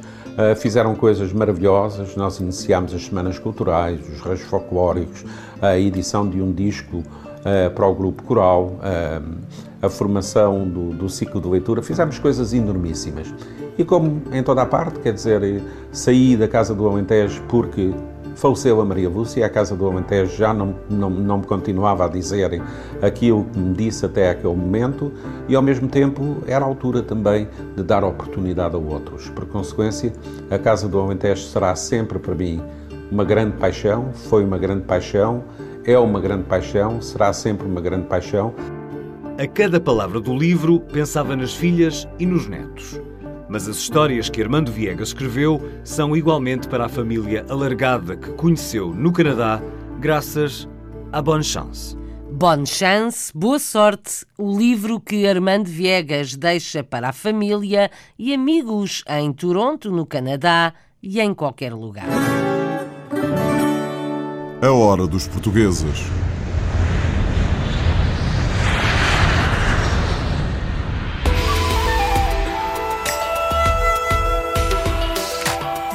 fizeram 0.56 0.94
coisas 0.94 1.32
maravilhosas. 1.32 2.14
Nós 2.16 2.38
iniciámos 2.38 2.94
as 2.94 3.06
Semanas 3.06 3.38
Culturais, 3.38 4.00
os 4.08 4.20
Reis 4.20 4.40
Folclóricos, 4.42 5.24
a 5.60 5.78
edição 5.78 6.28
de 6.28 6.40
um 6.40 6.52
disco 6.52 6.98
uh, 6.98 7.70
para 7.74 7.86
o 7.86 7.94
grupo 7.94 8.22
coral, 8.22 8.78
uh, 8.78 9.38
a 9.80 9.88
formação 9.88 10.68
do, 10.68 10.90
do, 10.90 11.08
ciclo 11.08 11.40
de 11.40 11.48
leitura, 11.48 11.82
fizemos 11.82 12.18
coisas 12.18 12.52
enormíssimas. 12.52 13.32
E 13.76 13.84
como 13.84 14.22
em 14.32 14.42
toda 14.42 14.62
a 14.62 14.66
parte, 14.66 14.98
quer 14.98 15.12
dizer, 15.12 15.62
saí 15.92 16.36
da 16.36 16.48
Casa 16.48 16.74
do 16.74 16.88
Alentejo 16.88 17.42
porque 17.48 17.92
faleceu 18.38 18.80
a 18.80 18.84
Maria 18.84 19.08
Lúcia, 19.08 19.44
a 19.44 19.48
Casa 19.48 19.76
do 19.76 19.86
Alentejo 19.86 20.36
já 20.36 20.54
não, 20.54 20.74
não, 20.88 21.10
não 21.10 21.38
me 21.38 21.46
continuava 21.46 22.06
a 22.06 22.08
dizer 22.08 22.62
aquilo 23.02 23.44
que 23.44 23.58
me 23.58 23.74
disse 23.74 24.06
até 24.06 24.30
aquele 24.30 24.54
momento 24.54 25.12
e, 25.48 25.54
ao 25.54 25.62
mesmo 25.62 25.88
tempo, 25.88 26.38
era 26.46 26.64
a 26.64 26.68
altura 26.68 27.02
também 27.02 27.48
de 27.76 27.82
dar 27.82 28.04
oportunidade 28.04 28.74
a 28.74 28.78
outros. 28.78 29.28
Por 29.30 29.46
consequência, 29.46 30.12
a 30.50 30.58
Casa 30.58 30.88
do 30.88 30.98
Alentejo 30.98 31.42
será 31.42 31.74
sempre 31.74 32.18
para 32.18 32.34
mim 32.34 32.62
uma 33.10 33.24
grande 33.24 33.56
paixão, 33.56 34.10
foi 34.12 34.44
uma 34.44 34.58
grande 34.58 34.84
paixão 34.84 35.42
é 35.88 35.98
uma 35.98 36.20
grande 36.20 36.44
paixão, 36.44 37.00
será 37.00 37.32
sempre 37.32 37.66
uma 37.66 37.80
grande 37.80 38.06
paixão. 38.06 38.54
A 39.38 39.46
cada 39.46 39.80
palavra 39.80 40.20
do 40.20 40.36
livro 40.36 40.80
pensava 40.80 41.34
nas 41.34 41.54
filhas 41.54 42.06
e 42.18 42.26
nos 42.26 42.46
netos. 42.46 43.00
Mas 43.48 43.66
as 43.66 43.76
histórias 43.76 44.28
que 44.28 44.42
Armando 44.42 44.70
Viegas 44.70 45.08
escreveu 45.08 45.60
são 45.82 46.14
igualmente 46.14 46.68
para 46.68 46.84
a 46.84 46.88
família 46.88 47.46
alargada 47.48 48.14
que 48.14 48.30
conheceu 48.32 48.92
no 48.94 49.10
Canadá, 49.10 49.62
graças 49.98 50.68
à 51.10 51.22
Bonne 51.22 51.42
Chance. 51.42 51.96
Bonne 52.30 52.66
Chance, 52.66 53.32
boa 53.34 53.58
sorte, 53.58 54.26
o 54.36 54.56
livro 54.56 55.00
que 55.00 55.26
Armando 55.26 55.66
Viegas 55.66 56.36
deixa 56.36 56.84
para 56.84 57.08
a 57.08 57.12
família 57.12 57.90
e 58.18 58.34
amigos 58.34 59.02
em 59.08 59.32
Toronto, 59.32 59.90
no 59.90 60.04
Canadá 60.04 60.74
e 61.02 61.18
em 61.18 61.32
qualquer 61.32 61.72
lugar. 61.72 62.06
A 64.60 64.70
hora 64.70 65.06
dos 65.06 65.26
portugueses. 65.26 66.02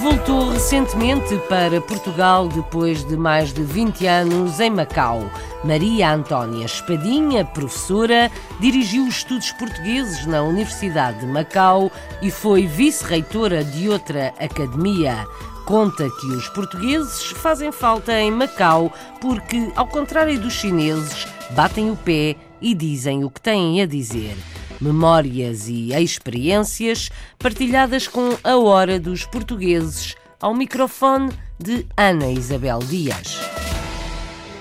Voltou 0.03 0.49
recentemente 0.49 1.33
para 1.47 1.79
Portugal 1.79 2.49
depois 2.49 3.05
de 3.05 3.15
mais 3.15 3.53
de 3.53 3.63
20 3.63 4.05
anos 4.05 4.59
em 4.59 4.69
Macau. 4.69 5.31
Maria 5.63 6.13
Antónia 6.13 6.65
Espadinha, 6.65 7.45
professora, 7.45 8.29
dirigiu 8.59 9.07
estudos 9.07 9.53
portugueses 9.53 10.25
na 10.25 10.43
Universidade 10.43 11.21
de 11.21 11.25
Macau 11.25 11.89
e 12.21 12.29
foi 12.29 12.67
vice-reitora 12.67 13.63
de 13.63 13.87
outra 13.87 14.33
academia. 14.37 15.25
Conta 15.65 16.09
que 16.19 16.27
os 16.27 16.49
portugueses 16.49 17.23
fazem 17.37 17.71
falta 17.71 18.11
em 18.19 18.29
Macau 18.29 18.91
porque, 19.21 19.71
ao 19.73 19.87
contrário 19.87 20.37
dos 20.37 20.51
chineses, 20.51 21.25
batem 21.51 21.89
o 21.89 21.95
pé 21.95 22.35
e 22.59 22.75
dizem 22.75 23.23
o 23.23 23.29
que 23.29 23.39
têm 23.39 23.81
a 23.81 23.85
dizer 23.85 24.35
memórias 24.83 25.67
e 25.69 25.93
experiências 25.93 27.09
partilhadas 27.39 28.07
com 28.07 28.37
a 28.43 28.57
Hora 28.57 28.99
dos 28.99 29.25
Portugueses, 29.25 30.15
ao 30.39 30.53
microfone 30.53 31.31
de 31.57 31.85
Ana 31.95 32.29
Isabel 32.29 32.79
Dias. 32.79 33.39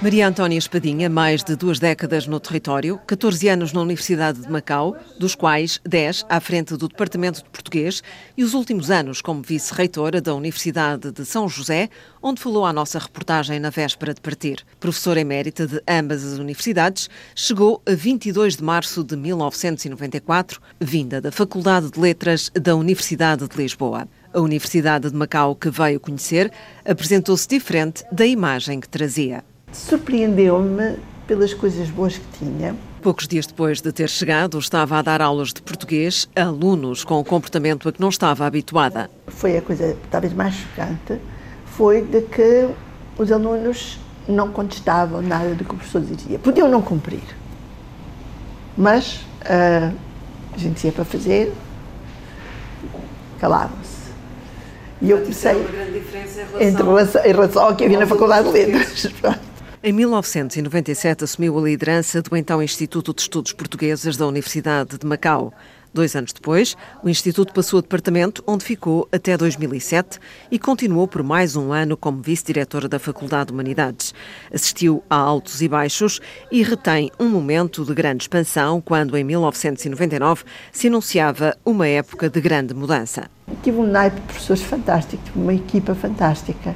Maria 0.02 0.26
Antónia 0.26 0.58
Espadinha, 0.58 1.08
mais 1.08 1.44
de 1.44 1.54
duas 1.54 1.78
décadas 1.78 2.26
no 2.26 2.40
território, 2.40 2.98
14 3.06 3.48
anos 3.48 3.72
na 3.72 3.82
Universidade 3.82 4.40
de 4.40 4.50
Macau, 4.50 4.96
dos 5.16 5.36
quais 5.36 5.78
10 5.86 6.26
à 6.28 6.40
frente 6.40 6.76
do 6.76 6.88
Departamento 6.88 7.38
de 7.40 7.48
Português 7.48 8.02
e 8.36 8.42
os 8.42 8.52
últimos 8.52 8.90
anos 8.90 9.22
como 9.22 9.42
vice-reitora 9.42 10.20
da 10.20 10.34
Universidade 10.34 11.12
de 11.12 11.24
São 11.24 11.48
José, 11.48 11.88
onde 12.20 12.40
falou 12.40 12.66
à 12.66 12.72
nossa 12.72 12.98
reportagem 12.98 13.60
na 13.60 13.70
véspera 13.70 14.12
de 14.12 14.20
partir. 14.20 14.66
Professora 14.80 15.20
emérita 15.20 15.68
de 15.68 15.80
ambas 15.86 16.24
as 16.24 16.40
universidades, 16.40 17.08
chegou 17.32 17.80
a 17.86 17.94
22 17.94 18.56
de 18.56 18.64
março 18.64 19.04
de 19.04 19.16
1994, 19.16 20.60
vinda 20.80 21.20
da 21.20 21.30
Faculdade 21.30 21.92
de 21.92 22.00
Letras 22.00 22.50
da 22.60 22.74
Universidade 22.74 23.46
de 23.46 23.56
Lisboa. 23.56 24.08
A 24.34 24.40
Universidade 24.40 25.08
de 25.08 25.14
Macau, 25.14 25.54
que 25.54 25.70
veio 25.70 26.00
conhecer, 26.00 26.50
apresentou-se 26.84 27.46
diferente 27.46 28.02
da 28.10 28.26
imagem 28.26 28.80
que 28.80 28.88
trazia 28.88 29.44
surpreendeu-me 29.72 30.96
pelas 31.26 31.54
coisas 31.54 31.88
boas 31.88 32.18
que 32.18 32.38
tinha. 32.38 32.76
Poucos 33.00 33.26
dias 33.26 33.46
depois 33.46 33.80
de 33.80 33.90
ter 33.90 34.08
chegado, 34.08 34.58
estava 34.58 34.98
a 34.98 35.02
dar 35.02 35.20
aulas 35.20 35.52
de 35.52 35.60
português 35.60 36.28
a 36.36 36.42
alunos 36.42 37.02
com 37.02 37.18
um 37.18 37.24
comportamento 37.24 37.88
a 37.88 37.92
que 37.92 38.00
não 38.00 38.10
estava 38.10 38.46
habituada. 38.46 39.10
Foi 39.26 39.56
a 39.56 39.62
coisa 39.62 39.96
talvez 40.10 40.32
mais 40.32 40.54
chocante, 40.54 41.20
foi 41.64 42.02
de 42.02 42.20
que 42.22 42.68
os 43.18 43.32
alunos 43.32 43.98
não 44.28 44.50
contestavam 44.52 45.20
nada 45.20 45.54
do 45.54 45.64
que 45.64 45.74
o 45.74 45.76
professor 45.76 46.00
dizia. 46.00 46.38
Podiam 46.38 46.68
não 46.68 46.80
cumprir, 46.80 47.24
mas 48.76 49.16
uh, 49.42 49.92
a 50.54 50.58
gente 50.58 50.84
ia 50.86 50.92
para 50.92 51.04
fazer, 51.04 51.52
calavam-se. 53.40 54.02
E 55.00 55.10
eu 55.10 55.18
comecei. 55.18 55.56
Uma 55.56 55.70
grande 55.70 55.92
diferença 55.98 56.40
em 56.40 56.44
relação, 56.44 56.68
em 56.68 56.72
relação, 56.72 57.24
em 57.24 57.32
relação 57.32 57.62
ao 57.64 57.74
que 57.74 57.84
havia 57.84 57.98
na 57.98 58.06
Faculdade 58.06 58.46
de 58.46 58.52
Letras. 58.52 59.08
Em 59.84 59.92
1997 59.92 61.24
assumiu 61.24 61.58
a 61.58 61.62
liderança 61.62 62.22
do 62.22 62.36
então 62.36 62.62
Instituto 62.62 63.12
de 63.12 63.22
Estudos 63.22 63.52
Portugueses 63.52 64.16
da 64.16 64.24
Universidade 64.28 64.96
de 64.96 65.04
Macau. 65.04 65.52
Dois 65.92 66.14
anos 66.14 66.32
depois, 66.32 66.76
o 67.02 67.08
Instituto 67.08 67.52
passou 67.52 67.80
a 67.80 67.82
departamento, 67.82 68.44
onde 68.46 68.64
ficou 68.64 69.08
até 69.10 69.36
2007 69.36 70.20
e 70.52 70.56
continuou 70.56 71.08
por 71.08 71.24
mais 71.24 71.56
um 71.56 71.72
ano 71.72 71.96
como 71.96 72.22
vice-diretora 72.22 72.88
da 72.88 73.00
Faculdade 73.00 73.48
de 73.48 73.54
Humanidades. 73.54 74.14
Assistiu 74.54 75.02
a 75.10 75.16
altos 75.16 75.60
e 75.60 75.68
baixos 75.68 76.20
e 76.52 76.62
retém 76.62 77.10
um 77.18 77.28
momento 77.28 77.84
de 77.84 77.92
grande 77.92 78.22
expansão 78.22 78.80
quando, 78.80 79.16
em 79.16 79.24
1999, 79.24 80.44
se 80.70 80.86
anunciava 80.86 81.56
uma 81.66 81.88
época 81.88 82.30
de 82.30 82.40
grande 82.40 82.72
mudança. 82.72 83.28
Tive 83.64 83.78
um 83.78 83.86
naipe 83.90 84.20
de 84.20 84.26
professores 84.28 84.62
fantástico, 84.62 85.24
uma 85.34 85.52
equipa 85.52 85.92
fantástica. 85.92 86.72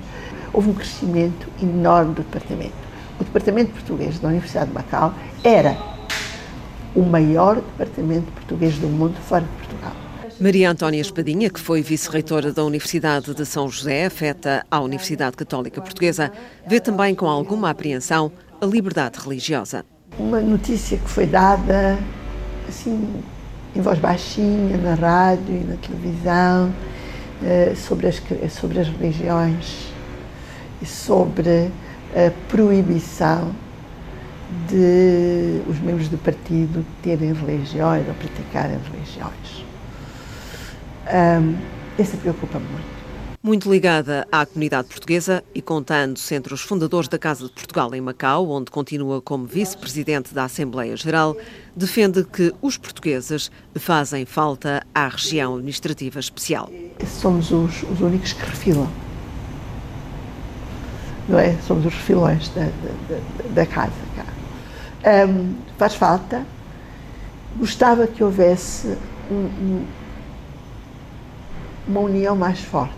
Houve 0.53 0.71
um 0.71 0.75
crescimento 0.75 1.47
enorme 1.62 2.12
do 2.12 2.23
departamento 2.23 2.86
o 3.20 3.24
Departamento 3.24 3.72
Português 3.72 4.18
da 4.18 4.29
Universidade 4.29 4.68
de 4.68 4.74
Macau 4.74 5.14
era 5.42 5.76
o 6.94 7.02
maior 7.02 7.57
departamento 7.57 8.31
português 8.33 8.79
do 8.79 8.88
mundo 8.88 9.14
fora 9.20 9.42
de 9.42 9.48
Portugal. 9.48 9.92
Maria 10.40 10.70
Antónia 10.70 11.00
Espadinha, 11.00 11.48
que 11.48 11.61
foi 11.61 11.83
vice-reitora 11.83 12.52
da 12.52 12.62
Universidade 12.64 13.35
de 13.35 13.46
São 13.46 13.68
José, 13.68 14.07
afeta 14.07 14.64
à 14.70 14.81
Universidade 14.81 15.37
Católica 15.37 15.81
Portuguesa, 15.81 16.31
vê 16.66 16.79
também 16.79 17.14
com 17.14 17.26
alguma 17.26 17.70
apreensão 17.70 18.31
a 18.61 18.66
liberdade 18.66 19.18
religiosa. 19.18 19.85
Uma 20.18 20.40
notícia 20.40 20.98
que 20.98 21.09
foi 21.09 21.26
dada 21.26 21.98
assim 22.68 23.22
em 23.74 23.81
voz 23.81 23.98
baixinha 23.98 24.76
na 24.79 24.94
rádio 24.94 25.55
e 25.55 25.64
na 25.64 25.76
televisão 25.76 26.72
eh, 27.44 27.74
sobre 27.76 28.09
as, 28.09 28.22
sobre 28.50 28.81
as 28.81 28.88
religiões 28.88 29.88
e 30.81 30.87
sobre 30.87 31.70
a 32.16 32.31
proibição 32.48 33.55
de 34.68 35.61
os 35.68 35.79
membros 35.81 36.09
do 36.09 36.16
partido 36.16 36.85
terem 37.02 37.35
religiões 37.35 38.09
ou 38.09 38.14
praticarem 38.14 38.79
religiões. 38.90 39.64
Um, 41.12 41.57
essa 41.98 42.16
preocupa-me 42.16 42.66
muito. 42.66 42.96
Muito 43.42 43.70
ligada 43.70 44.26
à 44.33 44.44
comunidade 44.44 44.88
portuguesa 44.88 45.44
e 45.55 45.62
contando-se 45.62 46.35
entre 46.35 46.52
os 46.52 46.62
fundadores 46.62 47.09
da 47.09 47.18
Casa 47.18 47.44
de 47.44 47.52
Portugal 47.52 47.94
em 47.94 48.00
Macau, 48.00 48.48
onde 48.48 48.72
continua 48.72 49.20
como 49.20 49.46
vice-presidente 49.46 50.35
da 50.35 50.44
Assembleia 50.44 50.96
Geral, 50.96 51.37
defende 51.76 52.24
que 52.24 52.52
os 52.61 52.76
portugueses 52.76 53.50
fazem 53.76 54.24
falta 54.24 54.83
à 54.92 55.07
região 55.07 55.55
administrativa 55.55 56.18
especial. 56.18 56.68
Somos 57.07 57.52
os, 57.52 57.85
os 57.85 58.00
únicos 58.00 58.33
que 58.33 58.44
refilam 58.44 58.90
não 61.28 61.38
é? 61.38 61.56
Somos 61.66 61.86
os 61.86 61.94
filões 61.94 62.48
da, 62.50 62.62
da, 62.62 63.48
da 63.50 63.66
casa 63.66 63.92
cá. 64.14 65.26
Um, 65.26 65.54
faz 65.78 65.94
falta. 65.94 66.44
Gostava 67.56 68.06
que 68.06 68.22
houvesse 68.22 68.96
um, 69.30 69.34
um, 69.34 69.86
uma 71.88 72.00
união 72.00 72.36
mais 72.36 72.60
forte. 72.60 72.94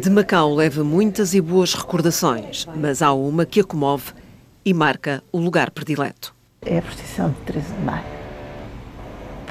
De 0.00 0.10
Macau 0.10 0.54
leva 0.54 0.82
muitas 0.82 1.34
e 1.34 1.40
boas 1.40 1.74
recordações, 1.74 2.66
mas 2.74 3.02
há 3.02 3.12
uma 3.12 3.46
que 3.46 3.60
a 3.60 3.64
comove 3.64 4.12
e 4.64 4.72
marca 4.72 5.22
o 5.30 5.38
lugar 5.38 5.70
predileto. 5.70 6.34
É 6.62 6.78
a 6.78 6.82
procissão 6.82 7.30
de 7.30 7.36
13 7.52 7.74
de 7.74 7.80
maio, 7.82 8.04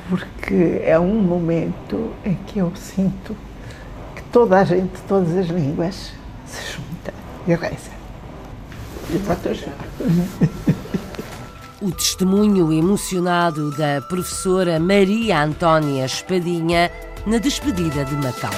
porque 0.10 0.82
é 0.84 1.00
um 1.00 1.22
momento 1.22 2.12
em 2.26 2.36
que 2.48 2.60
eu 2.60 2.76
sinto 2.76 3.38
que 4.16 4.24
toda 4.24 4.60
a 4.60 4.64
gente 4.64 4.92
de 4.96 5.02
todas 5.04 5.38
as 5.38 5.48
línguas 5.48 6.12
se 6.48 6.74
junta 6.74 7.14
e 7.48 7.54
reza. 7.54 8.03
O 11.82 11.92
testemunho 11.92 12.72
emocionado 12.72 13.72
da 13.72 14.02
professora 14.02 14.80
Maria 14.80 15.44
Antónia 15.44 16.06
Espadinha 16.06 16.90
na 17.26 17.38
despedida 17.38 18.06
de 18.06 18.16
Macau. 18.16 18.52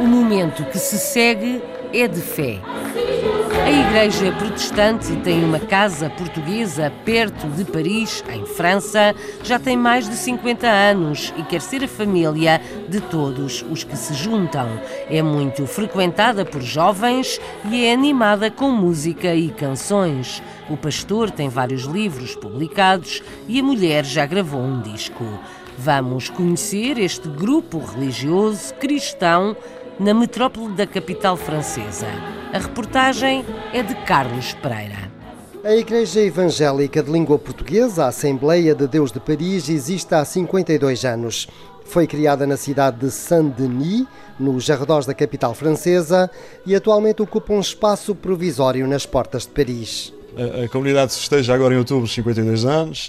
O 0.00 0.06
momento 0.06 0.64
que 0.64 0.78
se 0.78 0.98
segue 0.98 1.62
é 1.92 2.08
de 2.08 2.20
fé. 2.20 2.60
A 3.64 3.70
Igreja 3.70 4.32
Protestante 4.32 5.14
tem 5.18 5.44
uma 5.44 5.60
casa 5.60 6.10
portuguesa 6.10 6.92
perto 7.04 7.46
de 7.46 7.64
Paris, 7.64 8.24
em 8.28 8.44
França, 8.44 9.14
já 9.44 9.56
tem 9.56 9.76
mais 9.76 10.08
de 10.08 10.16
50 10.16 10.66
anos 10.66 11.32
e 11.36 11.44
quer 11.44 11.60
ser 11.60 11.84
a 11.84 11.88
família 11.88 12.60
de 12.88 13.00
todos 13.00 13.64
os 13.70 13.84
que 13.84 13.96
se 13.96 14.14
juntam. 14.14 14.68
É 15.08 15.22
muito 15.22 15.64
frequentada 15.64 16.44
por 16.44 16.60
jovens 16.60 17.40
e 17.70 17.84
é 17.84 17.92
animada 17.92 18.50
com 18.50 18.68
música 18.68 19.32
e 19.32 19.48
canções. 19.50 20.42
O 20.68 20.76
pastor 20.76 21.30
tem 21.30 21.48
vários 21.48 21.84
livros 21.84 22.34
publicados 22.34 23.22
e 23.46 23.60
a 23.60 23.62
mulher 23.62 24.04
já 24.04 24.26
gravou 24.26 24.60
um 24.60 24.80
disco. 24.80 25.24
Vamos 25.78 26.28
conhecer 26.28 26.98
este 26.98 27.28
grupo 27.28 27.78
religioso 27.78 28.74
cristão 28.74 29.56
na 30.00 30.12
metrópole 30.12 30.74
da 30.74 30.86
capital 30.86 31.36
francesa. 31.36 32.08
A 32.52 32.58
reportagem 32.58 33.46
é 33.72 33.82
de 33.82 33.94
Carlos 34.04 34.52
Pereira. 34.52 35.10
A 35.64 35.74
Igreja 35.74 36.20
Evangélica 36.20 37.02
de 37.02 37.10
Língua 37.10 37.38
Portuguesa, 37.38 38.04
a 38.04 38.08
Assembleia 38.08 38.74
de 38.74 38.86
Deus 38.86 39.10
de 39.10 39.18
Paris, 39.18 39.70
existe 39.70 40.14
há 40.14 40.22
52 40.22 41.02
anos. 41.06 41.48
Foi 41.86 42.06
criada 42.06 42.46
na 42.46 42.58
cidade 42.58 42.98
de 42.98 43.10
Saint-Denis, 43.10 44.06
nos 44.38 44.68
arredores 44.68 45.06
da 45.06 45.14
capital 45.14 45.54
francesa, 45.54 46.30
e 46.66 46.74
atualmente 46.74 47.22
ocupa 47.22 47.54
um 47.54 47.60
espaço 47.60 48.14
provisório 48.14 48.86
nas 48.86 49.06
portas 49.06 49.44
de 49.44 49.48
Paris. 49.48 50.12
A, 50.36 50.64
a 50.64 50.68
comunidade 50.68 51.14
festeja 51.14 51.54
agora 51.54 51.72
em 51.74 51.78
outubro 51.78 52.06
52 52.06 52.66
anos. 52.66 53.06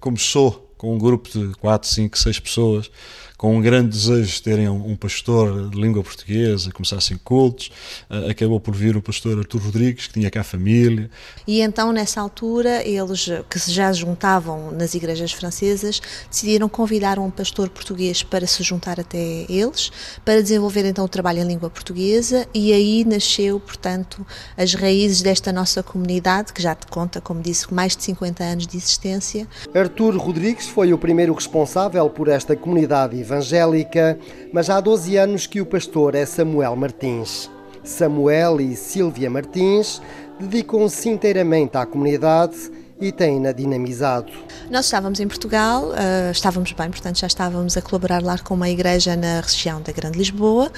Começou 0.00 0.72
com 0.78 0.94
um 0.94 0.98
grupo 0.98 1.28
de 1.28 1.54
4, 1.56 1.86
5, 1.86 2.18
6 2.18 2.40
pessoas 2.40 2.90
com 3.36 3.54
um 3.56 3.60
grande 3.60 3.90
desejo 3.90 4.32
de 4.32 4.42
terem 4.42 4.68
um, 4.68 4.90
um 4.90 4.96
pastor 4.96 5.68
de 5.68 5.78
língua 5.78 6.02
portuguesa, 6.02 6.70
começassem 6.72 7.18
cultos. 7.18 7.70
Uh, 8.10 8.30
acabou 8.30 8.58
por 8.58 8.74
vir 8.74 8.96
o 8.96 9.02
pastor 9.02 9.38
Artur 9.38 9.62
Rodrigues, 9.62 10.06
que 10.06 10.14
tinha 10.14 10.30
cá 10.30 10.40
a 10.40 10.44
família. 10.44 11.10
E 11.46 11.60
então, 11.60 11.92
nessa 11.92 12.20
altura, 12.20 12.82
eles 12.82 13.28
que 13.50 13.58
já 13.70 13.92
juntavam 13.92 14.70
nas 14.70 14.94
igrejas 14.94 15.32
francesas, 15.32 16.00
decidiram 16.30 16.68
convidar 16.68 17.18
um 17.18 17.30
pastor 17.30 17.68
português 17.68 18.22
para 18.22 18.46
se 18.46 18.62
juntar 18.62 18.98
até 18.98 19.44
eles, 19.48 19.90
para 20.24 20.42
desenvolver 20.42 20.86
então 20.86 21.04
o 21.04 21.08
trabalho 21.08 21.40
em 21.40 21.46
língua 21.46 21.68
portuguesa, 21.68 22.46
e 22.54 22.72
aí 22.72 23.04
nasceu, 23.04 23.60
portanto, 23.60 24.26
as 24.56 24.72
raízes 24.74 25.20
desta 25.20 25.52
nossa 25.52 25.82
comunidade, 25.82 26.52
que 26.52 26.62
já 26.62 26.74
te 26.74 26.86
conta, 26.86 27.20
como 27.20 27.42
disse, 27.42 27.72
mais 27.72 27.94
de 27.96 28.02
50 28.04 28.42
anos 28.42 28.66
de 28.66 28.76
existência. 28.76 29.46
Artur 29.74 30.16
Rodrigues 30.16 30.66
foi 30.66 30.92
o 30.92 30.98
primeiro 30.98 31.34
responsável 31.34 32.08
por 32.08 32.28
esta 32.28 32.56
comunidade 32.56 33.25
evangélica, 33.26 34.18
mas 34.52 34.70
há 34.70 34.80
12 34.80 35.16
anos 35.16 35.46
que 35.46 35.60
o 35.60 35.66
pastor 35.66 36.14
é 36.14 36.24
Samuel 36.24 36.76
Martins. 36.76 37.50
Samuel 37.82 38.60
e 38.60 38.76
Silvia 38.76 39.28
Martins 39.28 40.00
dedicam-se 40.38 41.08
inteiramente 41.08 41.76
à 41.76 41.84
comunidade 41.84 42.56
e 43.00 43.12
têm-na 43.12 43.52
dinamizado. 43.52 44.32
Nós 44.70 44.86
estávamos 44.86 45.20
em 45.20 45.28
Portugal, 45.28 45.90
uh, 45.90 46.30
estávamos 46.30 46.72
bem, 46.72 46.90
portanto 46.90 47.18
já 47.18 47.26
estávamos 47.26 47.76
a 47.76 47.82
colaborar 47.82 48.22
lá 48.22 48.38
com 48.38 48.54
uma 48.54 48.70
igreja 48.70 49.14
na 49.14 49.40
região 49.40 49.82
da 49.82 49.92
Grande 49.92 50.16
Lisboa, 50.16 50.72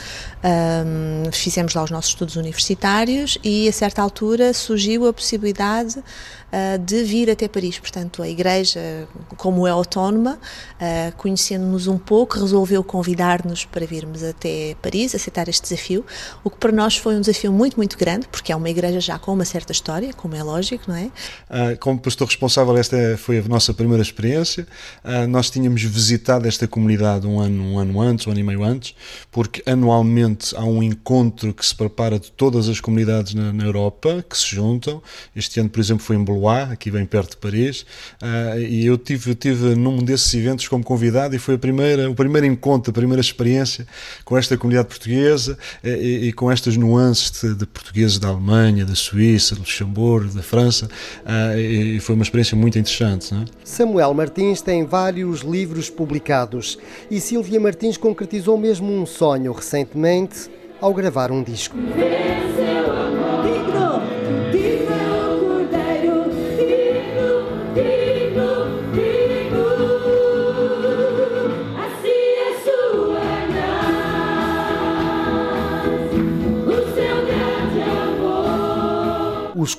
um, 0.44 1.30
fizemos 1.30 1.74
lá 1.74 1.84
os 1.84 1.90
nossos 1.90 2.10
estudos 2.10 2.36
universitários 2.36 3.38
e 3.44 3.68
a 3.68 3.72
certa 3.72 4.02
altura 4.02 4.52
surgiu 4.52 5.06
a 5.06 5.12
possibilidade 5.12 6.02
uh, 6.52 6.78
de 6.78 7.02
vir 7.04 7.30
até 7.30 7.48
Paris. 7.48 7.78
Portanto, 7.78 8.22
a 8.22 8.28
igreja, 8.28 9.08
como 9.36 9.66
é 9.66 9.70
autónoma, 9.70 10.38
uh, 10.74 11.16
conhecendo-nos 11.16 11.86
um 11.86 11.98
pouco, 11.98 12.38
resolveu 12.38 12.82
convidar-nos 12.82 13.64
para 13.64 13.86
virmos 13.86 14.22
até 14.22 14.74
Paris, 14.82 15.14
aceitar 15.14 15.48
este 15.48 15.62
desafio, 15.62 16.04
o 16.42 16.50
que 16.50 16.56
para 16.56 16.72
nós 16.72 16.96
foi 16.96 17.16
um 17.16 17.20
desafio 17.20 17.52
muito, 17.52 17.76
muito 17.76 17.96
grande, 17.96 18.26
porque 18.28 18.52
é 18.52 18.56
uma 18.56 18.70
igreja 18.70 19.00
já 19.00 19.18
com 19.18 19.32
uma 19.32 19.44
certa 19.44 19.72
história, 19.72 20.12
como 20.12 20.34
é 20.34 20.42
lógico, 20.42 20.84
não 20.88 20.96
é? 20.96 21.10
como 21.80 21.98
pastor 21.98 22.26
responsável, 22.26 22.76
esta 22.76 23.16
foi 23.18 23.38
a 23.38 23.42
nossa 23.42 23.72
primeira 23.72 24.02
experiência. 24.02 24.66
nós 25.28 25.50
tínhamos 25.50 25.82
visitado 25.82 26.46
esta 26.46 26.66
comunidade 26.68 27.26
um 27.26 27.40
ano, 27.40 27.62
um 27.62 27.78
ano 27.78 28.00
antes, 28.00 28.26
um 28.26 28.30
ano 28.30 28.40
e 28.40 28.42
meio 28.42 28.62
antes, 28.62 28.94
porque 29.30 29.62
anualmente 29.66 30.54
há 30.56 30.64
um 30.64 30.82
encontro 30.82 31.52
que 31.52 31.64
se 31.64 31.74
prepara 31.74 32.18
de 32.18 32.30
todas 32.32 32.68
as 32.68 32.80
comunidades 32.80 33.34
na, 33.34 33.52
na 33.52 33.64
Europa 33.64 34.24
que 34.28 34.36
se 34.36 34.54
juntam. 34.54 35.02
Este 35.34 35.60
ano, 35.60 35.68
por 35.68 35.80
exemplo, 35.80 36.04
foi 36.04 36.16
em 36.16 36.24
Bologna 36.24 36.37
Aqui 36.46 36.90
bem 36.90 37.04
perto 37.04 37.30
de 37.30 37.36
Paris, 37.38 37.84
uh, 38.22 38.58
e 38.58 38.86
eu 38.86 38.96
tive, 38.96 39.34
tive 39.34 39.74
num 39.74 39.98
desses 39.98 40.32
eventos 40.34 40.68
como 40.68 40.84
convidado 40.84 41.34
e 41.34 41.38
foi 41.38 41.56
a 41.56 41.58
primeira, 41.58 42.10
o 42.10 42.14
primeiro 42.14 42.46
encontro, 42.46 42.90
a 42.90 42.94
primeira 42.94 43.20
experiência 43.20 43.86
com 44.24 44.36
esta 44.36 44.56
comunidade 44.56 44.88
portuguesa 44.88 45.58
eh, 45.82 45.98
e, 46.00 46.28
e 46.28 46.32
com 46.32 46.50
estas 46.50 46.76
nuances 46.76 47.30
de, 47.30 47.54
de, 47.54 47.66
portugueses 47.66 48.18
da 48.18 48.28
Alemanha, 48.28 48.84
da 48.84 48.94
Suíça, 48.94 49.54
do 49.54 49.60
Luxemburgo, 49.60 50.34
da 50.34 50.42
França, 50.42 50.86
uh, 50.86 51.58
e, 51.58 51.96
e, 51.96 52.00
foi 52.00 52.14
uma 52.14 52.22
experiência 52.22 52.56
muito 52.56 52.78
interessante. 52.78 53.34
É? 53.34 53.44
Samuel 53.64 54.14
Martins 54.14 54.60
tem 54.60 54.84
vários 54.84 55.40
livros 55.40 55.90
publicados 55.90 56.78
e 57.10 57.20
Silvia 57.20 57.58
Martins 57.58 57.96
concretizou 57.96 58.56
mesmo 58.56 58.92
um 58.92 59.04
sonho 59.04 59.52
recentemente 59.52 60.50
ao 60.80 60.94
gravar 60.94 61.32
um 61.32 61.42
disco. 61.42 61.76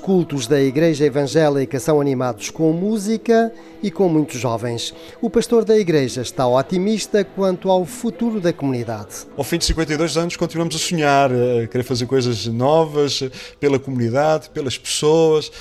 Cultos 0.10 0.48
da 0.48 0.60
Igreja 0.60 1.06
Evangélica 1.06 1.80
são 1.80 2.02
animados 2.02 2.50
com 2.50 2.74
música 2.74 3.54
e 3.84 3.91
com 3.91 4.10
muitos 4.10 4.41
jovens. 4.41 4.91
O 5.22 5.30
pastor 5.30 5.63
da 5.63 5.78
Igreja 5.78 6.24
está 6.24 6.48
otimista 6.48 7.24
quanto 7.24 7.69
ao 7.69 7.86
futuro 7.86 8.41
da 8.41 8.52
comunidade. 8.52 9.28
Ao 9.38 9.43
fim 9.43 9.60
de 9.60 9.65
52 9.65 10.17
anos, 10.17 10.36
continuamos 10.36 10.76
a 10.76 10.80
sonhar, 10.80 11.30
a 11.32 11.67
querer 11.67 11.84
fazer 11.84 12.08
coisas 12.08 12.48
novas 12.48 13.22
pela 13.60 13.78
comunidade, 13.78 14.50
pelas 14.50 14.80
pessoas, 14.80 15.52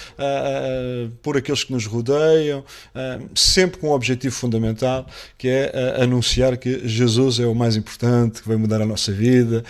por 1.20 1.37
aqueles 1.37 1.62
que 1.62 1.72
nos 1.74 1.84
rodeiam, 1.84 2.64
sempre 3.34 3.78
com 3.78 3.88
um 3.88 3.92
objetivo 3.92 4.34
fundamental 4.34 5.06
que 5.37 5.46
é 5.46 6.00
anunciar 6.02 6.56
que 6.56 6.88
Jesus 6.88 7.38
é 7.38 7.46
o 7.46 7.54
mais 7.54 7.76
importante, 7.76 8.40
que 8.40 8.48
vai 8.48 8.56
mudar 8.56 8.80
a 8.80 8.87
nossa 8.87 9.12
vida 9.12 9.62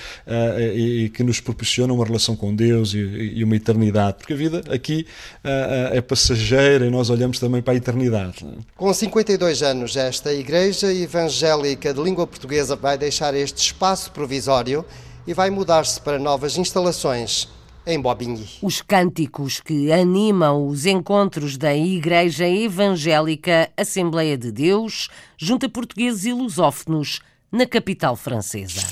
e 0.73 1.11
que 1.13 1.25
nos 1.25 1.41
proporciona 1.41 1.93
uma 1.93 2.05
relação 2.05 2.37
com 2.37 2.55
Deus 2.55 2.95
e 2.95 3.43
uma 3.43 3.57
eternidade. 3.57 4.19
Porque 4.19 4.35
vida 4.35 4.63
aqui 4.71 5.07
uh, 5.45 5.95
é 5.97 6.01
passageira 6.01 6.87
e 6.87 6.91
nós 6.91 7.11
olhamos 7.11 7.39
também 7.39 7.63
para 7.63 7.75
a 7.75 7.77
eternidade. 7.77 8.45
Com 8.77 8.93
52 8.93 9.63
anos, 9.63 9.97
esta 9.97 10.33
Igreja 10.33 10.93
Evangélica 10.93 11.93
de 11.93 12.03
Língua 12.03 12.27
Portuguesa 12.27 12.77
vai 12.77 12.97
deixar 12.97 13.35
este 13.35 13.59
espaço 13.59 14.11
provisório 14.13 14.85
e 15.27 15.35
vai 15.35 15.51
mudar-se 15.51 16.01
para 16.01 16.19
novas 16.19 16.57
instalações 16.57 17.49
em 17.87 18.01
Bobigny. 18.01 18.47
Os 18.63 18.83
cânticos 18.83 19.61
que 19.61 19.91
animam 19.91 20.67
os 20.67 20.85
encontros 20.85 21.57
da 21.57 21.75
Igreja 21.75 22.47
Evangélica 22.47 23.71
Assembleia 23.77 24.37
de 24.37 24.53
Deus 24.53 25.09
junta 25.39 25.69
portugueses 25.69 26.27
e 26.27 26.33
lusófonos 26.33 27.21
na 27.51 27.67
capital 27.67 28.15
francesa. 28.15 28.83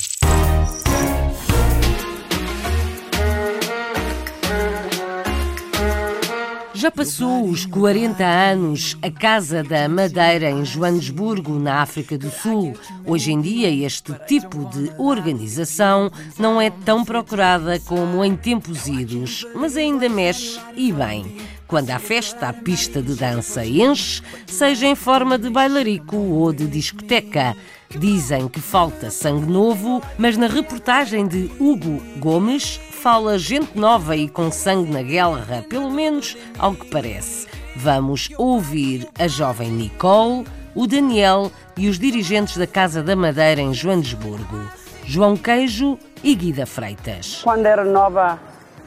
Já 6.86 6.90
passou 6.92 7.48
os 7.48 7.66
40 7.66 8.24
anos 8.24 8.96
a 9.02 9.10
Casa 9.10 9.64
da 9.64 9.88
Madeira 9.88 10.48
em 10.50 10.64
Joanesburgo, 10.64 11.58
na 11.58 11.82
África 11.82 12.16
do 12.16 12.30
Sul. 12.30 12.74
Hoje 13.04 13.32
em 13.32 13.40
dia, 13.40 13.68
este 13.84 14.14
tipo 14.28 14.64
de 14.66 14.92
organização 14.96 16.12
não 16.38 16.60
é 16.60 16.70
tão 16.70 17.04
procurada 17.04 17.80
como 17.80 18.24
em 18.24 18.36
tempos 18.36 18.86
idos, 18.86 19.44
mas 19.52 19.76
ainda 19.76 20.08
mexe 20.08 20.60
e 20.76 20.92
bem. 20.92 21.36
Quando 21.66 21.90
há 21.90 21.98
festa, 21.98 22.50
a 22.50 22.52
pista 22.52 23.02
de 23.02 23.14
dança 23.14 23.66
enche, 23.66 24.22
seja 24.46 24.86
em 24.86 24.94
forma 24.94 25.36
de 25.36 25.50
bailarico 25.50 26.16
ou 26.16 26.52
de 26.52 26.68
discoteca. 26.68 27.56
Dizem 27.98 28.46
que 28.46 28.60
falta 28.60 29.10
sangue 29.10 29.50
novo, 29.50 30.00
mas 30.16 30.36
na 30.36 30.46
reportagem 30.46 31.26
de 31.26 31.50
Hugo 31.58 32.00
Gomes 32.18 32.78
fala 32.96 33.38
gente 33.38 33.78
nova 33.78 34.16
e 34.16 34.26
com 34.26 34.50
sangue 34.50 34.90
na 34.90 35.02
guerra, 35.02 35.64
pelo 35.68 35.90
menos 35.90 36.36
ao 36.58 36.74
que 36.74 36.90
parece. 36.90 37.46
Vamos 37.76 38.30
ouvir 38.38 39.06
a 39.18 39.28
jovem 39.28 39.70
Nicole, 39.70 40.46
o 40.74 40.86
Daniel 40.86 41.52
e 41.76 41.88
os 41.88 41.98
dirigentes 41.98 42.56
da 42.56 42.66
Casa 42.66 43.02
da 43.02 43.14
Madeira 43.14 43.60
em 43.60 43.74
Joanesburgo, 43.74 44.58
João 45.04 45.36
Queijo 45.36 45.98
e 46.24 46.34
Guida 46.34 46.64
Freitas. 46.64 47.42
Quando 47.44 47.66
era 47.66 47.84
nova, 47.84 48.38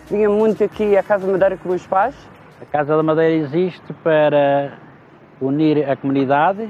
vinha 0.10 0.30
muito 0.30 0.63
aqui 0.63 0.98
à 0.98 1.04
Casa 1.04 1.26
da 1.26 1.32
Madeira 1.32 1.58
com 1.58 1.69
os 1.69 1.86
pais. 1.86 2.15
A 2.62 2.65
Casa 2.65 2.98
da 2.98 3.04
Madeira 3.04 3.36
existe 3.45 3.93
para 4.04 4.74
unir 5.39 5.88
a 5.88 5.95
comunidade 5.95 6.67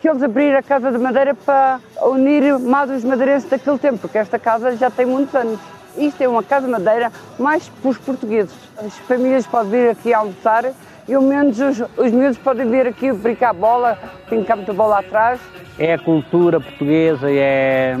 que 0.00 0.08
eles 0.08 0.22
abriram 0.22 0.58
a 0.58 0.62
Casa 0.62 0.92
de 0.92 0.98
Madeira 0.98 1.34
para 1.34 1.80
unir 2.02 2.58
mais 2.60 2.90
os 2.90 3.02
madeirenses 3.02 3.48
daquele 3.48 3.78
tempo, 3.78 3.98
porque 3.98 4.18
esta 4.18 4.38
casa 4.38 4.76
já 4.76 4.90
tem 4.90 5.06
muitos 5.06 5.34
anos. 5.34 5.58
Isto 5.96 6.22
é 6.22 6.28
uma 6.28 6.42
casa 6.42 6.66
de 6.66 6.72
madeira 6.72 7.12
mais 7.38 7.68
para 7.68 7.90
os 7.90 7.98
portugueses. 7.98 8.54
As 8.78 8.96
famílias 9.00 9.46
podem 9.46 9.70
vir 9.70 9.90
aqui 9.90 10.14
almoçar 10.14 10.72
e 11.06 11.14
ao 11.14 11.22
menos 11.22 11.58
os, 11.60 11.80
os 11.96 12.12
miúdos 12.12 12.38
podem 12.38 12.68
vir 12.70 12.86
aqui 12.86 13.12
brincar 13.12 13.52
bola, 13.52 13.98
tem 14.28 14.42
cá 14.44 14.56
muita 14.56 14.72
bola 14.72 15.00
atrás. 15.00 15.40
É 15.78 15.94
a 15.94 15.98
cultura 15.98 16.60
portuguesa, 16.60 17.30
é, 17.30 17.96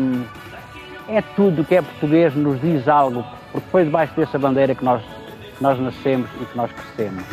é 1.08 1.22
tudo 1.36 1.64
que 1.64 1.74
é 1.74 1.82
português 1.82 2.34
nos 2.34 2.60
diz 2.60 2.88
algo, 2.88 3.24
porque 3.50 3.68
foi 3.70 3.84
debaixo 3.84 4.14
dessa 4.14 4.38
bandeira 4.38 4.74
que 4.74 4.84
nós, 4.84 5.02
que 5.56 5.62
nós 5.62 5.78
nascemos 5.78 6.30
e 6.40 6.44
que 6.44 6.56
nós 6.56 6.70
crescemos. 6.72 7.24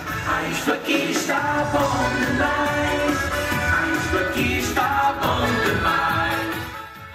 Isto 0.51 0.73
aqui 0.73 1.11
está 1.11 1.65
bom 1.71 2.25
demais, 2.25 4.03
isto 4.03 4.17
aqui 4.17 4.59
está 4.59 5.15
bom 5.21 5.45
demais. 5.63 6.49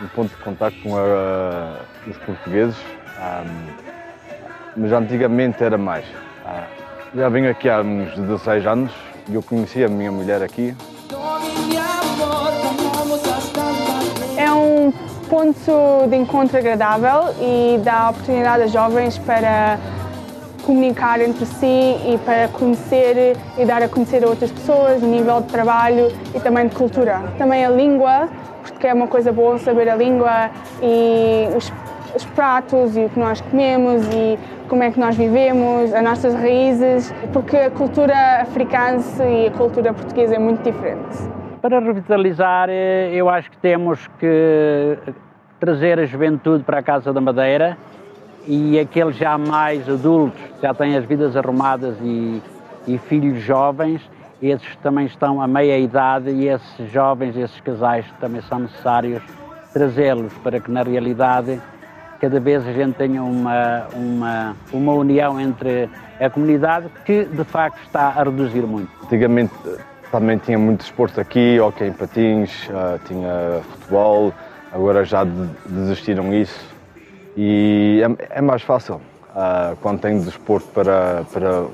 Um 0.00 0.08
ponto 0.08 0.36
de 0.36 0.42
contato 0.42 0.76
com 0.82 0.96
a, 0.96 1.80
os 2.06 2.16
portugueses 2.18 2.76
mas 4.76 4.92
antigamente 4.92 5.62
era 5.62 5.78
mais. 5.78 6.04
Ah, 6.44 6.64
já 7.14 7.28
venho 7.28 7.50
aqui 7.50 7.68
há 7.68 7.80
uns 7.80 8.14
16 8.18 8.66
anos 8.66 8.92
e 9.28 9.34
eu 9.34 9.42
conheci 9.42 9.84
a 9.84 9.88
minha 9.88 10.10
mulher 10.10 10.42
aqui. 10.42 10.74
É 14.36 14.52
um 14.52 14.92
ponto 15.28 16.08
de 16.08 16.16
encontro 16.16 16.58
agradável 16.58 17.34
e 17.40 17.78
dá 17.82 18.10
oportunidade 18.10 18.64
a 18.64 18.66
jovens 18.66 19.16
para 19.18 19.78
comunicar 20.64 21.20
entre 21.20 21.44
si 21.46 21.66
e 21.66 22.18
para 22.24 22.48
conhecer 22.48 23.36
e 23.58 23.64
dar 23.64 23.82
a 23.82 23.88
conhecer 23.88 24.24
a 24.24 24.28
outras 24.28 24.50
pessoas, 24.50 25.02
a 25.02 25.06
nível 25.06 25.40
de 25.42 25.48
trabalho 25.48 26.08
e 26.34 26.40
também 26.40 26.66
de 26.66 26.74
cultura. 26.74 27.22
Também 27.38 27.64
a 27.64 27.70
língua 27.70 28.28
que 28.84 28.88
é 28.88 28.92
uma 28.92 29.08
coisa 29.08 29.32
boa 29.32 29.58
saber 29.58 29.88
a 29.88 29.96
língua 29.96 30.50
e 30.82 31.48
os, 31.56 31.72
os 32.14 32.24
pratos 32.26 32.96
e 32.96 33.04
o 33.04 33.08
que 33.08 33.18
nós 33.18 33.40
comemos 33.40 34.06
e 34.14 34.38
como 34.68 34.82
é 34.82 34.90
que 34.90 34.98
nós 34.98 35.16
vivemos, 35.16 35.92
as 35.92 36.02
nossas 36.02 36.34
raízes, 36.34 37.12
porque 37.32 37.56
a 37.56 37.70
cultura 37.70 38.42
africana 38.42 39.02
e 39.28 39.48
a 39.48 39.50
cultura 39.50 39.92
portuguesa 39.92 40.36
é 40.36 40.38
muito 40.38 40.62
diferente. 40.62 41.16
Para 41.60 41.80
revitalizar, 41.80 42.68
eh, 42.70 43.10
eu 43.12 43.28
acho 43.28 43.50
que 43.50 43.56
temos 43.58 44.06
que 44.18 44.98
trazer 45.58 45.98
a 45.98 46.06
juventude 46.06 46.62
para 46.62 46.78
a 46.78 46.82
Casa 46.82 47.12
da 47.12 47.20
Madeira 47.20 47.76
e 48.46 48.78
aqueles 48.78 49.16
já 49.16 49.38
mais 49.38 49.88
adultos, 49.88 50.40
já 50.60 50.74
têm 50.74 50.96
as 50.96 51.04
vidas 51.04 51.36
arrumadas 51.36 51.96
e, 52.02 52.42
e 52.86 52.98
filhos 52.98 53.42
jovens, 53.42 54.02
esses 54.42 54.76
também 54.76 55.06
estão 55.06 55.40
a 55.40 55.46
meia 55.46 55.78
idade 55.78 56.30
e 56.30 56.48
esses 56.48 56.90
jovens, 56.92 57.36
esses 57.36 57.58
casais 57.60 58.04
também 58.20 58.42
são 58.42 58.58
necessários 58.58 59.22
trazê-los 59.72 60.32
para 60.38 60.60
que 60.60 60.70
na 60.70 60.82
realidade 60.82 61.60
cada 62.20 62.40
vez 62.40 62.66
a 62.66 62.72
gente 62.72 62.94
tenha 62.94 63.22
uma, 63.22 63.86
uma, 63.94 64.56
uma 64.72 64.92
união 64.94 65.40
entre 65.40 65.88
a 66.20 66.30
comunidade 66.30 66.86
que 67.04 67.24
de 67.24 67.44
facto 67.44 67.78
está 67.84 68.08
a 68.08 68.22
reduzir 68.24 68.62
muito. 68.62 68.90
Antigamente 69.04 69.52
também 70.10 70.38
tinha 70.38 70.58
muito 70.58 70.80
desporto 70.80 71.20
aqui, 71.20 71.58
ok 71.60 71.88
em 71.88 71.92
patins, 71.92 72.68
uh, 72.68 72.98
tinha 73.06 73.60
futebol, 73.62 74.32
agora 74.72 75.04
já 75.04 75.24
desistiram 75.66 76.32
isso 76.32 76.74
e 77.36 78.00
é, 78.20 78.38
é 78.38 78.40
mais 78.40 78.62
fácil 78.62 79.00
uh, 79.30 79.76
quando 79.82 80.00
tem 80.00 80.20
desporto 80.20 80.68
para, 80.68 81.24
para 81.32 81.64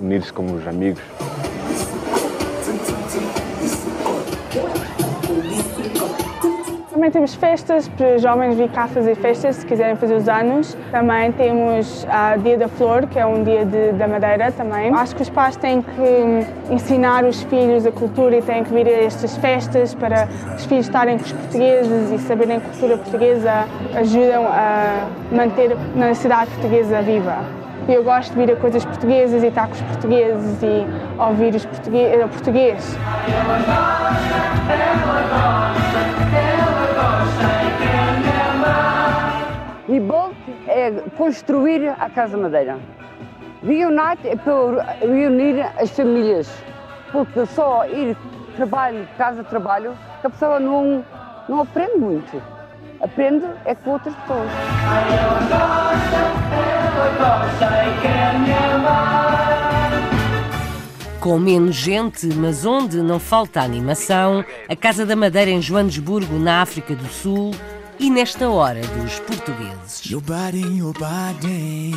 unir-se 0.00 0.32
com 0.32 0.46
os 0.46 0.66
amigos. 0.66 1.02
Também 7.06 7.20
temos 7.20 7.36
festas 7.36 7.86
para 7.86 8.16
os 8.16 8.22
jovens 8.22 8.56
vir 8.56 8.68
cá 8.68 8.88
fazer 8.88 9.14
festas 9.14 9.54
se 9.56 9.66
quiserem 9.66 9.94
fazer 9.94 10.16
os 10.16 10.28
anos. 10.28 10.76
Também 10.90 11.30
temos 11.30 12.02
o 12.02 12.06
uh, 12.06 12.42
Dia 12.42 12.58
da 12.58 12.66
Flor, 12.66 13.06
que 13.06 13.16
é 13.16 13.24
um 13.24 13.44
dia 13.44 13.64
de, 13.64 13.92
da 13.92 14.08
Madeira 14.08 14.50
também. 14.50 14.92
Acho 14.92 15.14
que 15.14 15.22
os 15.22 15.30
pais 15.30 15.54
têm 15.54 15.82
que 15.82 16.74
ensinar 16.74 17.22
os 17.24 17.44
filhos 17.44 17.86
a 17.86 17.92
cultura 17.92 18.38
e 18.38 18.42
têm 18.42 18.64
que 18.64 18.74
vir 18.74 18.88
a 18.88 19.04
estas 19.04 19.36
festas 19.36 19.94
para 19.94 20.28
os 20.56 20.64
filhos 20.64 20.86
estarem 20.86 21.16
com 21.16 21.26
os 21.26 21.32
portugueses 21.32 22.10
e 22.10 22.18
saberem 22.26 22.56
a 22.56 22.60
cultura 22.60 22.98
portuguesa 22.98 23.52
ajudam 23.94 24.44
a 24.44 25.06
manter 25.30 25.76
a 26.10 26.12
cidade 26.12 26.50
portuguesa 26.50 27.02
viva. 27.02 27.36
Eu 27.88 28.02
gosto 28.02 28.34
de 28.34 28.44
vir 28.44 28.52
a 28.52 28.56
coisas 28.56 28.84
portuguesas 28.84 29.44
e 29.44 29.46
estar 29.46 29.68
com 29.68 29.74
os 29.74 29.82
portugueses 29.82 30.60
e 30.60 30.84
ouvir 31.22 31.54
os 31.54 31.64
português. 31.64 32.96
Português. 39.86 39.88
Rebuild 39.88 40.36
é 40.68 40.90
construir 41.16 41.88
a 41.88 42.10
Casa 42.10 42.36
Madeira. 42.36 42.78
Reunite 43.62 44.28
é 44.28 44.36
para 44.36 44.82
reunir 45.00 45.60
as 45.78 45.90
famílias, 45.90 46.50
porque 47.10 47.46
só 47.46 47.86
ir 47.86 48.16
trabalho, 48.56 49.08
casa-trabalho, 49.16 49.96
que 50.20 50.26
a 50.26 50.30
pessoa 50.30 50.60
não, 50.60 51.04
não 51.48 51.60
aprende 51.60 51.96
muito. 51.96 52.42
Aprende 53.00 53.44
é 53.64 53.74
com 53.74 53.90
outras 53.90 54.14
pessoas. 54.14 54.50
Com 61.20 61.38
menos 61.38 61.74
gente, 61.74 62.26
mas 62.36 62.64
onde 62.64 62.98
não 62.98 63.18
falta 63.18 63.60
animação, 63.60 64.44
a 64.68 64.76
Casa 64.76 65.04
da 65.04 65.16
Madeira 65.16 65.50
em 65.50 65.60
Joanesburgo, 65.60 66.38
na 66.38 66.62
África 66.62 66.94
do 66.94 67.06
Sul, 67.06 67.50
e 67.98 68.10
nesta 68.10 68.48
hora 68.48 68.80
dos 68.80 69.20
portugueses. 69.20 70.04
Your 70.10 70.22
body, 70.22 70.60
your 70.60 70.92
body, 70.92 71.92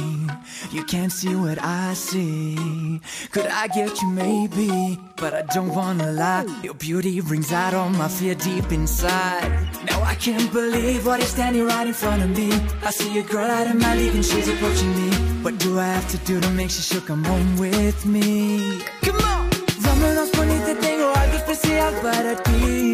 you 0.72 0.84
can't 0.86 1.12
see 1.12 1.36
what 1.36 1.60
I 1.62 1.94
see. 1.94 3.02
Could 3.32 3.48
I 3.48 3.68
get 3.68 4.02
you 4.02 4.08
maybe, 4.08 5.00
but 5.18 5.34
I 5.34 5.42
don't 5.54 5.74
wanna 5.74 6.12
lie. 6.12 6.46
Your 6.64 6.76
beauty 6.76 7.22
brings 7.22 7.52
out 7.52 7.74
all 7.74 7.90
my 7.90 8.08
fear 8.08 8.36
deep 8.36 8.72
inside. 8.72 9.52
Now 9.86 10.02
I 10.04 10.16
can't 10.16 10.52
believe 10.52 11.06
what 11.06 11.20
is 11.20 11.30
standing 11.30 11.66
right 11.66 11.88
in 11.88 11.94
front 11.94 12.24
of 12.24 12.30
me. 12.30 12.52
I 12.84 12.92
see 12.92 13.20
a 13.20 13.24
girl 13.24 13.50
out 13.50 13.68
of 13.68 13.76
my 13.76 13.96
league 13.96 14.16
and 14.16 14.26
she's 14.26 14.48
approaching 14.48 14.92
me. 14.96 15.10
What 15.44 15.58
do 15.60 15.80
I 15.80 15.86
have 15.86 16.08
to 16.12 16.18
do 16.26 16.40
to 16.40 16.50
make 16.52 16.70
sure 16.70 16.84
she'll 16.84 17.02
come 17.02 17.24
home 17.24 17.58
with 17.58 18.06
me? 18.06 18.82
Come 19.02 19.18
on! 19.18 19.50
Vámonos 19.80 20.30
con 20.36 20.50
este 20.50 20.76
tengo 20.76 21.12
algo 21.14 21.38
especial 21.38 21.94
para 22.02 22.36
ti. 22.44 22.89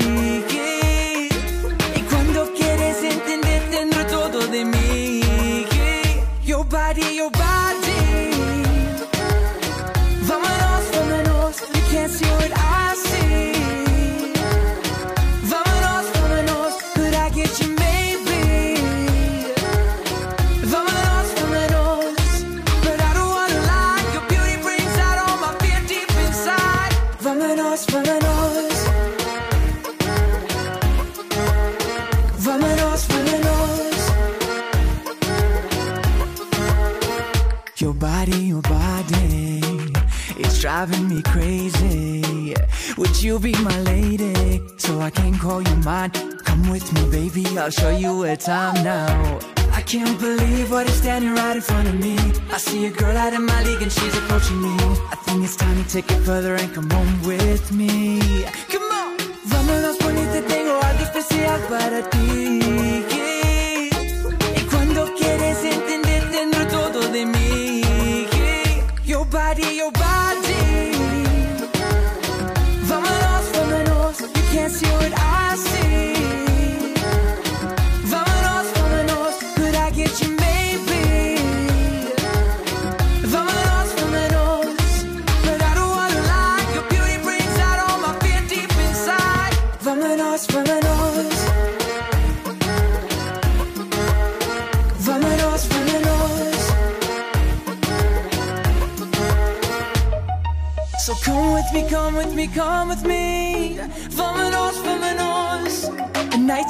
Driving 40.66 41.08
me 41.08 41.22
crazy. 41.22 42.56
Would 42.98 43.22
you 43.22 43.38
be 43.38 43.52
my 43.62 43.80
lady 43.82 44.64
so 44.78 45.00
I 45.00 45.12
can 45.12 45.38
call 45.38 45.62
you 45.62 45.76
mine? 45.86 46.10
Come 46.44 46.72
with 46.72 46.92
me, 46.92 47.02
baby, 47.12 47.46
I'll 47.56 47.70
show 47.70 47.92
you 47.92 48.24
a 48.24 48.36
time 48.36 48.84
now. 48.84 49.40
I 49.72 49.82
can't 49.82 50.20
believe 50.20 50.72
what 50.72 50.90
is 50.90 50.96
standing 50.96 51.36
right 51.36 51.56
in 51.58 51.62
front 51.62 51.88
of 51.88 51.94
me. 51.94 52.18
I 52.52 52.58
see 52.58 52.88
a 52.88 52.90
girl 52.90 53.16
out 53.16 53.34
in 53.34 53.46
my 53.46 53.62
league 53.64 53.84
and 53.84 53.92
she's 53.92 54.18
approaching 54.18 54.60
me. 54.60 54.76
I 55.14 55.18
think 55.26 55.44
it's 55.44 55.56
time 55.56 55.84
to 55.84 55.88
take 55.88 56.10
it 56.10 56.22
further 56.22 56.56
and 56.56 56.74
come 56.74 56.90
home 56.90 57.22
with 57.22 57.72
me. 57.72 58.20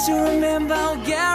To 0.06 0.14
remember, 0.14 0.76
I'll 0.76 0.98
guarantee. 0.98 1.35